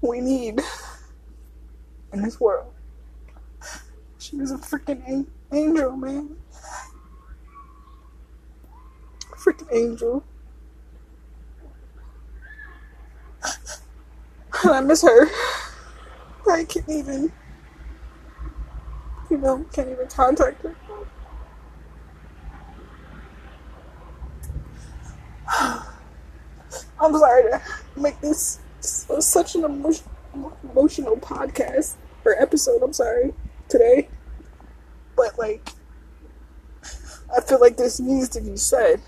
we 0.00 0.20
need 0.20 0.60
in 2.12 2.22
this 2.22 2.40
world. 2.40 2.72
She 4.18 4.36
was 4.36 4.52
a 4.52 4.56
freaking 4.58 5.26
angel, 5.52 5.96
man. 5.96 6.36
Freaking 9.36 9.68
angel. 9.72 10.24
I 14.64 14.80
miss 14.80 15.02
her. 15.02 15.28
I 16.50 16.64
can't 16.64 16.88
even, 16.88 17.32
you 19.30 19.38
know, 19.38 19.64
can't 19.72 19.88
even 19.90 20.08
contact 20.08 20.62
her. 20.62 20.76
I'm 27.00 27.16
sorry 27.16 27.50
to 27.50 27.62
make 27.96 28.20
this 28.20 28.60
such 28.80 29.54
an 29.54 29.64
emotion, 29.64 30.04
emotional 30.62 31.16
podcast 31.16 31.96
or 32.24 32.40
episode. 32.40 32.82
I'm 32.82 32.92
sorry 32.92 33.32
today, 33.68 34.08
but 35.16 35.38
like, 35.38 35.70
I 37.34 37.40
feel 37.40 37.60
like 37.60 37.76
this 37.76 38.00
needs 38.00 38.28
to 38.30 38.40
be 38.40 38.56
said. 38.56 39.00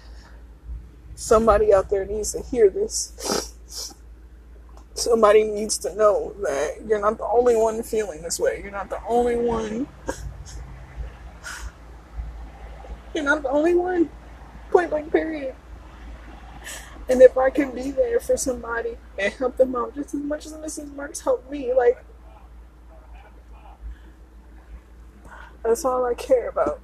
Somebody 1.14 1.72
out 1.72 1.90
there 1.90 2.04
needs 2.06 2.32
to 2.32 2.42
hear 2.42 2.70
this. 2.70 3.94
Somebody 4.94 5.44
needs 5.44 5.78
to 5.78 5.94
know 5.94 6.34
that 6.42 6.86
you're 6.86 7.00
not 7.00 7.18
the 7.18 7.26
only 7.26 7.56
one 7.56 7.82
feeling 7.82 8.22
this 8.22 8.40
way. 8.40 8.60
You're 8.62 8.72
not 8.72 8.88
the 8.88 9.00
only 9.06 9.36
one. 9.36 9.86
You're 13.14 13.24
not 13.24 13.42
the 13.42 13.50
only 13.50 13.74
one. 13.74 14.08
Point 14.70 14.90
blank, 14.90 15.12
period. 15.12 15.54
And 17.08 17.20
if 17.20 17.36
I 17.36 17.50
can 17.50 17.74
be 17.74 17.90
there 17.90 18.20
for 18.20 18.36
somebody 18.36 18.96
and 19.18 19.32
help 19.34 19.56
them 19.56 19.74
out 19.74 19.94
just 19.94 20.14
as 20.14 20.20
much 20.20 20.46
as 20.46 20.52
Mrs. 20.54 20.94
Marks 20.94 21.20
helped 21.20 21.50
me, 21.50 21.74
like, 21.74 22.04
that's 25.62 25.84
all 25.84 26.04
I 26.04 26.14
care 26.14 26.48
about. 26.48 26.80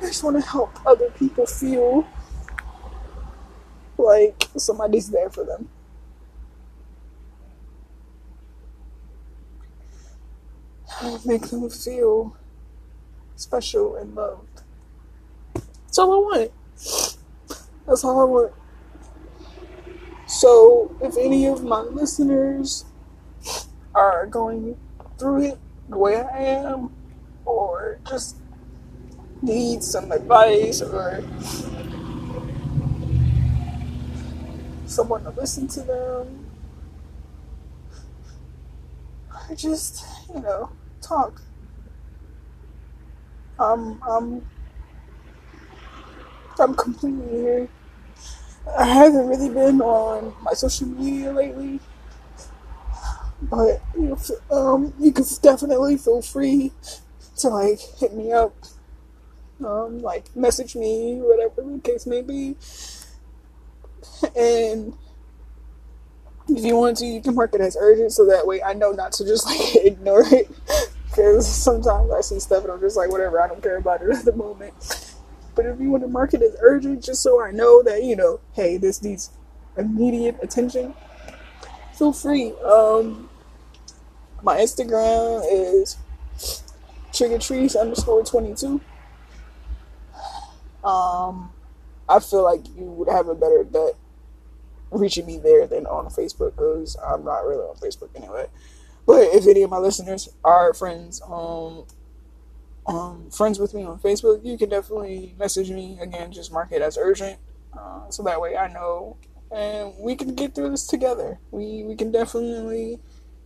I 0.00 0.06
just 0.06 0.24
want 0.24 0.36
to 0.36 0.42
help 0.42 0.84
other 0.86 1.10
people 1.10 1.46
feel 1.46 2.06
like 3.98 4.48
somebody's 4.56 5.10
there 5.10 5.28
for 5.30 5.44
them. 5.44 5.68
Make 11.24 11.42
them 11.48 11.68
feel 11.68 12.36
special 13.36 13.96
and 13.96 14.14
loved. 14.14 14.49
That's 15.90 15.98
all 15.98 16.12
I 16.12 16.18
want. 16.18 16.52
That's 17.84 18.04
all 18.04 18.20
I 18.20 18.24
want. 18.24 18.52
So, 20.28 20.94
if 21.02 21.16
any 21.18 21.46
of 21.46 21.64
my 21.64 21.80
listeners 21.80 22.84
are 23.92 24.24
going 24.26 24.78
through 25.18 25.42
it 25.46 25.58
the 25.88 25.98
way 25.98 26.14
I 26.14 26.42
am, 26.42 26.94
or 27.44 27.98
just 28.08 28.36
need 29.42 29.82
some 29.82 30.12
advice, 30.12 30.80
or 30.80 31.24
someone 34.86 35.24
to 35.24 35.30
listen 35.30 35.66
to 35.66 35.80
them, 35.80 36.46
or 39.28 39.56
just, 39.56 40.04
you 40.32 40.40
know, 40.40 40.70
talk. 41.02 41.42
Um, 43.58 44.00
um, 44.08 44.46
I'm 46.60 46.74
completely 46.74 47.28
here. 47.28 47.68
I 48.78 48.84
haven't 48.86 49.26
really 49.26 49.48
been 49.48 49.80
on 49.80 50.34
my 50.42 50.52
social 50.52 50.86
media 50.86 51.32
lately, 51.32 51.80
but 53.42 53.80
you 53.98 54.16
um, 54.50 54.92
you 55.00 55.12
can 55.12 55.24
definitely 55.42 55.96
feel 55.96 56.22
free 56.22 56.72
to 57.38 57.48
like 57.48 57.80
hit 57.98 58.14
me 58.14 58.32
up, 58.32 58.54
um, 59.64 60.02
like 60.02 60.34
message 60.36 60.76
me, 60.76 61.16
whatever 61.16 61.62
the 61.62 61.80
case 61.80 62.06
may 62.06 62.22
be, 62.22 62.56
and 64.36 64.94
if 66.48 66.64
you 66.64 66.76
want 66.76 66.96
to, 66.98 67.06
you 67.06 67.22
can 67.22 67.34
mark 67.34 67.54
it 67.54 67.60
as 67.60 67.76
urgent 67.78 68.12
so 68.12 68.26
that 68.26 68.46
way 68.46 68.62
I 68.62 68.74
know 68.74 68.92
not 68.92 69.12
to 69.12 69.24
just 69.24 69.46
like 69.46 69.76
ignore 69.76 70.24
it. 70.26 70.50
Because 71.06 71.48
sometimes 71.48 72.12
I 72.12 72.20
see 72.20 72.38
stuff 72.38 72.62
and 72.62 72.72
I'm 72.72 72.80
just 72.80 72.96
like, 72.96 73.10
whatever, 73.10 73.40
I 73.40 73.48
don't 73.48 73.62
care 73.62 73.78
about 73.78 74.02
it 74.02 74.10
at 74.10 74.24
the 74.24 74.32
moment. 74.32 74.74
But 75.60 75.68
if 75.68 75.78
you 75.78 75.90
want 75.90 76.02
to 76.04 76.08
mark 76.08 76.32
it 76.32 76.40
as 76.40 76.56
urgent, 76.62 77.04
just 77.04 77.22
so 77.22 77.44
I 77.44 77.50
know 77.50 77.82
that, 77.82 78.02
you 78.02 78.16
know, 78.16 78.40
hey, 78.54 78.78
this 78.78 79.02
needs 79.02 79.28
immediate 79.76 80.38
attention, 80.40 80.94
feel 81.92 82.14
free. 82.14 82.54
Um, 82.64 83.28
my 84.42 84.56
Instagram 84.56 85.44
is 85.52 85.98
triggertrees 87.12 87.78
underscore 87.78 88.24
22. 88.24 88.80
Um, 90.82 91.52
I 92.08 92.20
feel 92.20 92.42
like 92.42 92.66
you 92.68 92.84
would 92.84 93.10
have 93.10 93.28
a 93.28 93.34
better 93.34 93.62
bet 93.62 93.96
reaching 94.90 95.26
me 95.26 95.36
there 95.36 95.66
than 95.66 95.84
on 95.84 96.06
Facebook 96.06 96.56
because 96.56 96.96
I'm 97.06 97.22
not 97.22 97.40
really 97.40 97.64
on 97.64 97.76
Facebook 97.76 98.08
anyway. 98.16 98.46
But 99.06 99.24
if 99.34 99.46
any 99.46 99.62
of 99.62 99.68
my 99.68 99.76
listeners 99.76 100.30
are 100.42 100.72
friends, 100.72 101.20
um, 101.30 101.84
um, 102.90 103.30
friends 103.30 103.60
with 103.60 103.72
me 103.72 103.84
on 103.84 104.00
Facebook, 104.00 104.44
you 104.44 104.58
can 104.58 104.68
definitely 104.68 105.34
message 105.38 105.70
me. 105.70 105.96
Again, 106.00 106.32
just 106.32 106.52
mark 106.52 106.72
it 106.72 106.82
as 106.82 106.98
urgent, 106.98 107.38
uh, 107.78 108.10
so 108.10 108.24
that 108.24 108.40
way 108.40 108.56
I 108.56 108.66
know, 108.66 109.16
and 109.54 109.94
we 110.00 110.16
can 110.16 110.34
get 110.34 110.54
through 110.56 110.70
this 110.70 110.88
together. 110.88 111.38
We 111.52 111.84
we 111.84 111.94
can 111.94 112.10
definitely 112.10 112.98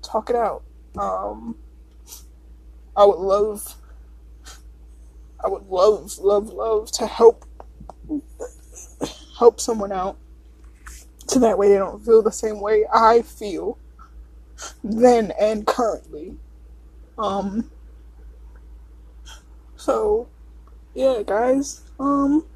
talk 0.03 0.31
it 0.31 0.37
out. 0.37 0.63
Um, 0.99 1.57
I 2.97 3.05
would 3.05 3.19
love, 3.19 3.77
I 5.45 5.49
would 5.49 5.67
love, 5.67 6.19
love, 6.19 6.49
love 6.49 6.91
to 6.93 7.07
help 7.07 7.45
help 9.39 9.61
someone 9.61 9.93
out, 9.93 10.17
so 11.27 11.39
that 11.41 11.59
way 11.59 11.69
they 11.69 11.77
don't 11.77 12.03
feel 12.03 12.23
the 12.23 12.33
same 12.33 12.61
way 12.61 12.87
I 12.93 13.21
feel 13.21 13.77
then 14.83 15.33
and 15.39 15.67
currently. 15.67 16.37
Um, 17.19 17.71
so, 19.85 20.29
yeah, 20.95 21.23
guys. 21.27 21.83
Um, 22.01 22.47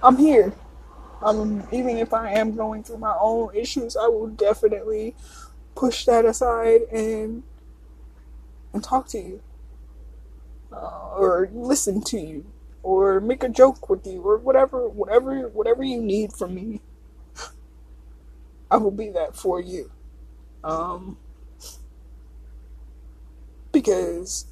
I'm 0.00 0.16
here. 0.16 0.52
Um, 1.22 1.66
even 1.72 1.96
if 1.96 2.14
I 2.14 2.30
am 2.34 2.54
going 2.54 2.84
through 2.84 2.98
my 2.98 3.16
own 3.20 3.52
issues, 3.52 3.96
I 3.96 4.06
will 4.06 4.28
definitely 4.28 5.16
push 5.74 6.04
that 6.04 6.24
aside 6.24 6.82
and 6.92 7.42
and 8.72 8.84
talk 8.84 9.08
to 9.08 9.18
you, 9.18 9.42
uh, 10.72 11.16
or 11.16 11.48
listen 11.52 12.00
to 12.02 12.20
you, 12.20 12.44
or 12.84 13.20
make 13.20 13.42
a 13.42 13.48
joke 13.48 13.90
with 13.90 14.06
you, 14.06 14.22
or 14.22 14.36
whatever, 14.36 14.88
whatever, 14.88 15.48
whatever 15.48 15.82
you 15.82 16.00
need 16.00 16.32
from 16.32 16.54
me. 16.54 16.80
I 18.70 18.76
will 18.76 18.92
be 18.92 19.10
that 19.10 19.34
for 19.34 19.60
you. 19.60 19.90
Um, 20.62 21.16
because 23.76 24.46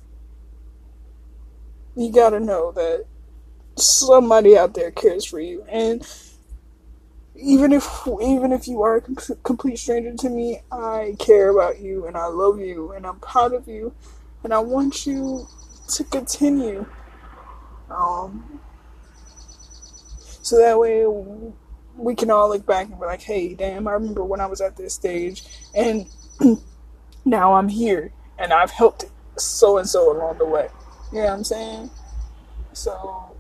you 1.96 2.12
gotta 2.12 2.38
know 2.38 2.72
that 2.72 3.06
somebody 3.76 4.58
out 4.58 4.74
there 4.74 4.90
cares 4.90 5.24
for 5.24 5.40
you, 5.40 5.64
and 5.66 6.06
even 7.34 7.72
if 7.72 7.88
even 8.20 8.52
if 8.52 8.68
you 8.68 8.82
are 8.82 8.96
a 8.96 9.00
complete 9.42 9.78
stranger 9.78 10.14
to 10.14 10.28
me, 10.28 10.60
I 10.70 11.16
care 11.18 11.48
about 11.48 11.80
you 11.80 12.06
and 12.06 12.18
I 12.18 12.26
love 12.26 12.60
you 12.60 12.92
and 12.92 13.06
I'm 13.06 13.18
proud 13.18 13.54
of 13.54 13.66
you, 13.66 13.94
and 14.42 14.52
I 14.52 14.58
want 14.58 15.06
you 15.06 15.48
to 15.94 16.04
continue. 16.04 16.84
Um, 17.88 18.60
so 20.42 20.58
that 20.58 20.78
way 20.78 21.06
we 21.96 22.14
can 22.14 22.30
all 22.30 22.50
look 22.50 22.66
back 22.66 22.88
and 22.88 23.00
be 23.00 23.06
like, 23.06 23.22
hey, 23.22 23.54
damn, 23.54 23.88
I 23.88 23.92
remember 23.92 24.22
when 24.22 24.40
I 24.40 24.46
was 24.46 24.60
at 24.60 24.76
this 24.76 24.92
stage, 24.92 25.44
and 25.74 26.06
now 27.24 27.54
I'm 27.54 27.68
here, 27.68 28.12
and 28.38 28.52
I've 28.52 28.70
helped 28.70 29.06
so 29.36 29.78
and 29.78 29.88
so 29.88 30.16
along 30.16 30.38
the 30.38 30.44
way. 30.46 30.68
You 31.12 31.18
know 31.18 31.24
what 31.26 31.32
I'm 31.34 31.44
saying? 31.44 31.90
So, 32.72 33.36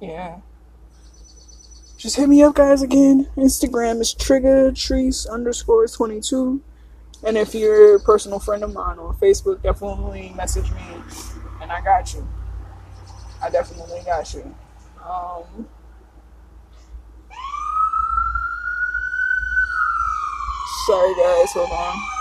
yeah. 0.00 0.38
just 1.96 2.16
hit 2.16 2.28
me 2.28 2.42
up, 2.42 2.54
guys. 2.54 2.82
Again, 2.82 3.28
Instagram 3.36 4.00
is 4.00 4.14
trigger 4.14 4.70
triggertrees 4.70 5.28
underscore 5.28 5.86
twenty 5.88 6.20
two, 6.20 6.62
and 7.24 7.36
if 7.36 7.54
you're 7.54 7.96
a 7.96 8.00
personal 8.00 8.38
friend 8.38 8.62
of 8.62 8.72
mine 8.72 8.98
on 8.98 9.16
Facebook, 9.16 9.62
definitely 9.62 10.32
message 10.36 10.70
me, 10.72 10.82
and 11.62 11.72
I 11.72 11.80
got 11.82 12.14
you. 12.14 12.26
I 13.42 13.50
definitely 13.50 14.00
got 14.06 14.32
you. 14.34 14.54
Um, 15.04 15.66
sorry, 20.86 21.14
guys. 21.14 21.52
Hold 21.52 21.70
on. 21.70 22.13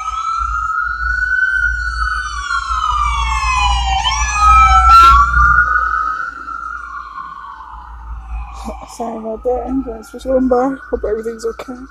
Sorry 8.97 9.17
about 9.17 9.43
that. 9.43 9.65
Ambulance 9.67 10.11
just 10.11 10.25
went 10.27 10.49
by. 10.49 10.75
Hope 10.89 11.03
everything's 11.03 11.45
okay. 11.45 11.81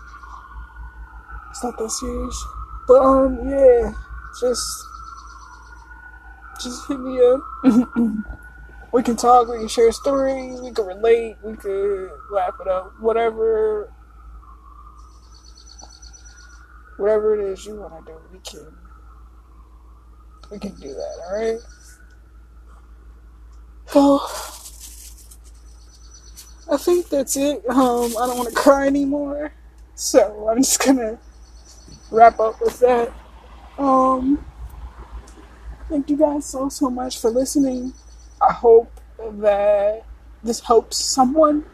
It's 1.50 1.64
not 1.64 1.76
that 1.78 1.90
serious. 1.90 2.44
But 2.86 3.02
um 3.02 3.48
yeah, 3.48 3.92
just 4.40 4.84
just 6.60 6.86
hit 6.86 7.00
me 7.00 7.20
up. 7.20 7.40
we 8.92 9.02
can 9.02 9.16
talk, 9.16 9.48
we 9.48 9.58
can 9.58 9.68
share 9.68 9.90
stories, 9.90 10.60
we 10.60 10.70
can 10.70 10.86
relate, 10.86 11.36
we 11.42 11.56
could 11.56 12.10
laugh 12.30 12.54
it 12.60 12.68
up, 12.68 12.92
whatever 13.00 13.92
whatever 16.98 17.34
it 17.34 17.52
is 17.52 17.66
you 17.66 17.80
wanna 17.80 18.00
do, 18.06 18.16
we 18.32 18.38
can 18.38 18.76
we 20.52 20.58
can 20.58 20.74
do 20.76 20.88
that, 20.88 21.20
alright? 21.26 21.60
So 23.86 24.20
I 26.72 26.78
think 26.78 27.10
that's 27.10 27.36
it. 27.36 27.68
Um, 27.68 28.16
I 28.18 28.26
don't 28.26 28.38
want 28.38 28.48
to 28.48 28.54
cry 28.54 28.86
anymore, 28.86 29.52
so 29.94 30.48
I'm 30.50 30.62
just 30.62 30.82
gonna 30.82 31.18
wrap 32.10 32.40
up 32.40 32.62
with 32.62 32.80
that. 32.80 33.12
Um, 33.76 34.42
thank 35.90 36.08
you 36.08 36.16
guys 36.16 36.46
so 36.46 36.70
so 36.70 36.88
much 36.88 37.20
for 37.20 37.28
listening. 37.28 37.92
I 38.40 38.54
hope 38.54 38.90
that 39.18 40.06
this 40.42 40.60
helps 40.60 40.96
someone, 40.96 41.66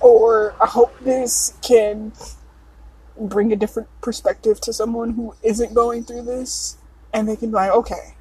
or 0.00 0.54
I 0.62 0.66
hope 0.68 0.96
this 1.00 1.58
can 1.62 2.12
bring 3.18 3.52
a 3.52 3.56
different 3.56 3.88
perspective 4.02 4.60
to 4.60 4.72
someone 4.72 5.14
who 5.14 5.34
isn't 5.42 5.74
going 5.74 6.04
through 6.04 6.22
this, 6.22 6.76
and 7.12 7.28
they 7.28 7.34
can 7.34 7.50
be 7.50 7.54
like, 7.56 7.72
okay, 7.72 8.14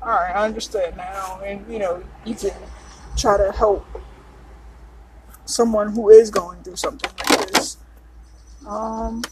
all 0.00 0.10
right, 0.10 0.36
I 0.36 0.44
understand 0.44 0.96
now, 0.96 1.40
and 1.44 1.66
you 1.68 1.80
know, 1.80 2.04
you 2.24 2.36
can 2.36 2.52
try 3.16 3.36
to 3.36 3.50
help 3.50 3.84
someone 5.50 5.92
who 5.92 6.08
is 6.10 6.30
going 6.30 6.62
through 6.62 6.76
something 6.76 7.10
like 7.28 7.52
this. 7.52 7.76
Um, 8.66 9.22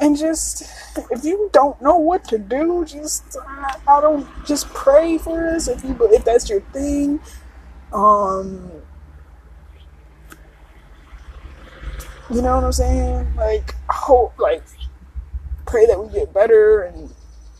and 0.00 0.16
just 0.16 0.62
if 1.10 1.24
you 1.24 1.50
don't 1.52 1.80
know 1.80 1.96
what 1.96 2.24
to 2.28 2.38
do, 2.38 2.84
just 2.84 3.36
I, 3.46 3.76
I 3.86 4.00
don't 4.00 4.26
just 4.46 4.68
pray 4.68 5.18
for 5.18 5.48
us 5.48 5.68
if 5.68 5.84
you 5.84 5.96
if 6.12 6.24
that's 6.24 6.48
your 6.48 6.60
thing. 6.72 7.20
Um, 7.92 8.70
you 12.30 12.42
know 12.42 12.56
what 12.56 12.64
I'm 12.64 12.72
saying? 12.72 13.34
Like 13.36 13.74
hope, 13.88 14.38
like 14.38 14.64
pray 15.66 15.86
that 15.86 16.02
we 16.02 16.12
get 16.12 16.32
better, 16.34 16.82
and 16.82 17.10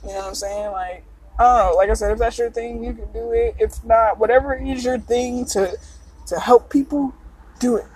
you 0.02 0.08
know 0.08 0.16
what 0.16 0.26
I'm 0.26 0.34
saying? 0.34 0.72
Like 0.72 1.04
know. 1.38 1.72
Like 1.76 1.90
I 1.90 1.94
said, 1.94 2.12
if 2.12 2.18
that's 2.18 2.38
your 2.38 2.50
thing, 2.50 2.82
you 2.82 2.92
can 2.92 3.10
do 3.12 3.32
it. 3.32 3.56
If 3.58 3.84
not, 3.84 4.18
whatever 4.18 4.54
is 4.54 4.84
your 4.84 4.98
thing 4.98 5.44
to 5.46 5.76
to 6.26 6.40
help 6.40 6.70
people, 6.70 7.14
do 7.58 7.76
it. 7.76 7.86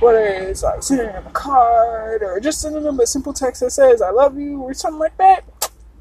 Whether 0.00 0.24
it's 0.24 0.62
like 0.62 0.82
sending 0.82 1.06
them 1.08 1.26
a 1.26 1.30
card 1.30 2.22
or 2.22 2.40
just 2.40 2.60
sending 2.60 2.82
them 2.82 2.98
a 3.00 3.06
simple 3.06 3.32
text 3.32 3.60
that 3.60 3.70
says 3.70 4.00
"I 4.00 4.10
love 4.10 4.38
you" 4.38 4.60
or 4.62 4.72
something 4.72 4.98
like 4.98 5.16
that, 5.18 5.44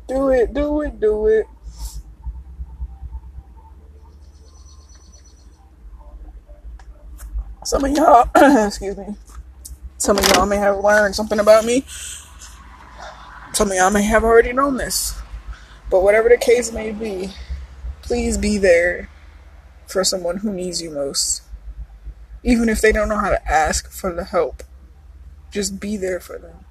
do 0.08 0.30
it, 0.30 0.54
do 0.54 0.82
it, 0.82 1.00
do 1.00 1.28
it. 1.28 1.46
Some 7.66 7.84
of 7.84 7.92
y'all, 7.92 8.30
excuse 8.68 8.98
me, 8.98 9.16
some 9.98 10.18
of 10.18 10.26
y'all 10.30 10.46
may 10.46 10.58
have 10.58 10.78
learned 10.78 11.14
something 11.14 11.40
about 11.40 11.66
me. 11.66 11.84
Some 13.54 13.70
of 13.70 13.76
y'all 13.76 13.92
may 13.92 14.04
have 14.04 14.24
already 14.24 14.54
known 14.54 14.78
this. 14.78 15.20
But 15.90 16.04
whatever 16.04 16.30
the 16.30 16.38
case 16.38 16.72
may 16.72 16.92
be, 16.92 17.32
please 18.02 18.38
be 18.38 18.58
there 18.58 19.10
for 19.88 20.06
someone 20.06 20.38
who 20.38 20.54
needs 20.54 20.82
you 20.82 20.90
most 20.92 21.42
even 22.44 22.70
if 22.70 22.82
they 22.82 22.92
don't 22.92 23.10
know 23.10 23.18
how 23.18 23.30
to 23.30 23.52
ask 23.52 23.92
for 23.92 24.14
the 24.14 24.24
help. 24.24 24.64
Just 25.52 25.80
be 25.80 25.98
there 25.98 26.20
for 26.20 26.38
them. 26.38 26.66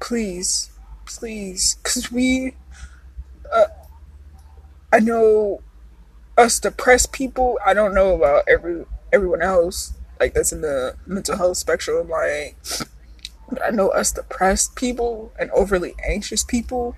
Please, 0.00 0.70
please, 1.06 1.76
because 1.76 2.10
we, 2.10 2.54
uh, 3.52 3.66
I 4.92 4.98
know 4.98 5.62
us 6.36 6.58
depressed 6.58 7.12
people. 7.12 7.58
I 7.64 7.74
don't 7.74 7.94
know 7.94 8.14
about 8.14 8.44
every 8.48 8.84
everyone 9.12 9.42
else 9.42 9.94
like 10.18 10.34
that's 10.34 10.52
in 10.52 10.60
the 10.60 10.94
mental 11.06 11.36
health 11.36 11.56
spectrum. 11.56 12.08
Like, 12.08 12.56
I 13.64 13.70
know 13.70 13.88
us 13.88 14.12
depressed 14.12 14.76
people 14.76 15.32
and 15.38 15.50
overly 15.50 15.94
anxious 16.06 16.44
people. 16.44 16.96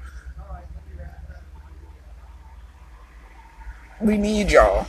We 4.01 4.17
need 4.17 4.51
y'all 4.51 4.87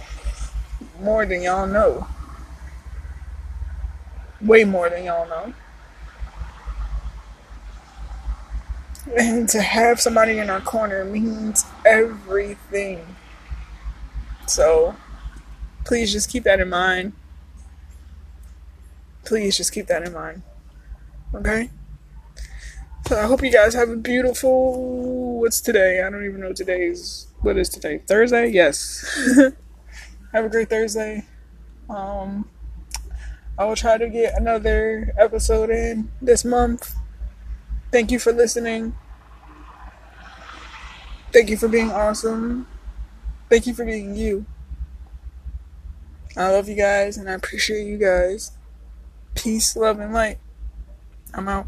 more 1.00 1.26
than 1.26 1.42
y'all 1.42 1.68
know. 1.68 2.08
Way 4.42 4.64
more 4.64 4.90
than 4.90 5.06
y'all 5.06 5.28
know. 5.28 5.54
And 9.18 9.50
to 9.50 9.62
have 9.62 10.00
somebody 10.00 10.38
in 10.38 10.50
our 10.50 10.62
corner 10.62 11.04
means 11.04 11.66
everything. 11.86 13.16
So 14.48 14.96
please 15.86 16.12
just 16.12 16.30
keep 16.30 16.44
that 16.44 16.60
in 16.60 16.70
mind. 16.70 17.14
Please 19.26 19.58
just 19.58 19.72
keep 19.72 19.88
that 19.88 20.04
in 20.04 20.14
mind. 20.14 20.42
Okay? 21.34 21.70
So 23.08 23.20
I 23.20 23.24
hope 23.24 23.44
you 23.44 23.52
guys 23.52 23.74
have 23.74 23.90
a 23.90 23.96
beautiful 23.96 25.40
what's 25.40 25.60
today? 25.60 26.02
I 26.02 26.10
don't 26.10 26.26
even 26.26 26.40
know 26.40 26.54
today's 26.54 27.28
what 27.42 27.58
is 27.58 27.68
today? 27.68 28.00
Thursday? 28.08 28.48
Yes. 28.48 29.04
Have 30.34 30.46
a 30.46 30.50
great 30.50 30.70
Thursday. 30.70 31.26
Um, 31.90 32.50
I 33.58 33.66
will 33.66 33.76
try 33.76 33.98
to 34.00 34.10
get 34.10 34.36
another 34.36 35.14
episode 35.18 35.70
in 35.70 36.12
this 36.22 36.44
month. 36.44 36.96
Thank 37.92 38.10
you 38.10 38.18
for 38.18 38.34
listening. 38.34 38.96
Thank 41.32 41.50
you 41.50 41.58
for 41.58 41.68
being 41.68 41.92
awesome. 41.92 42.68
Thank 43.50 43.68
you 43.68 43.76
for 43.76 43.86
being 43.86 44.16
you. 44.16 44.46
I 46.36 46.50
love 46.50 46.68
you 46.68 46.76
guys 46.76 47.18
and 47.18 47.30
I 47.30 47.34
appreciate 47.34 47.86
you 47.86 47.98
guys. 47.98 48.52
Peace, 49.36 49.76
love, 49.76 50.00
and 50.00 50.14
light. 50.14 50.40
I'm 51.34 51.48
out. 51.48 51.68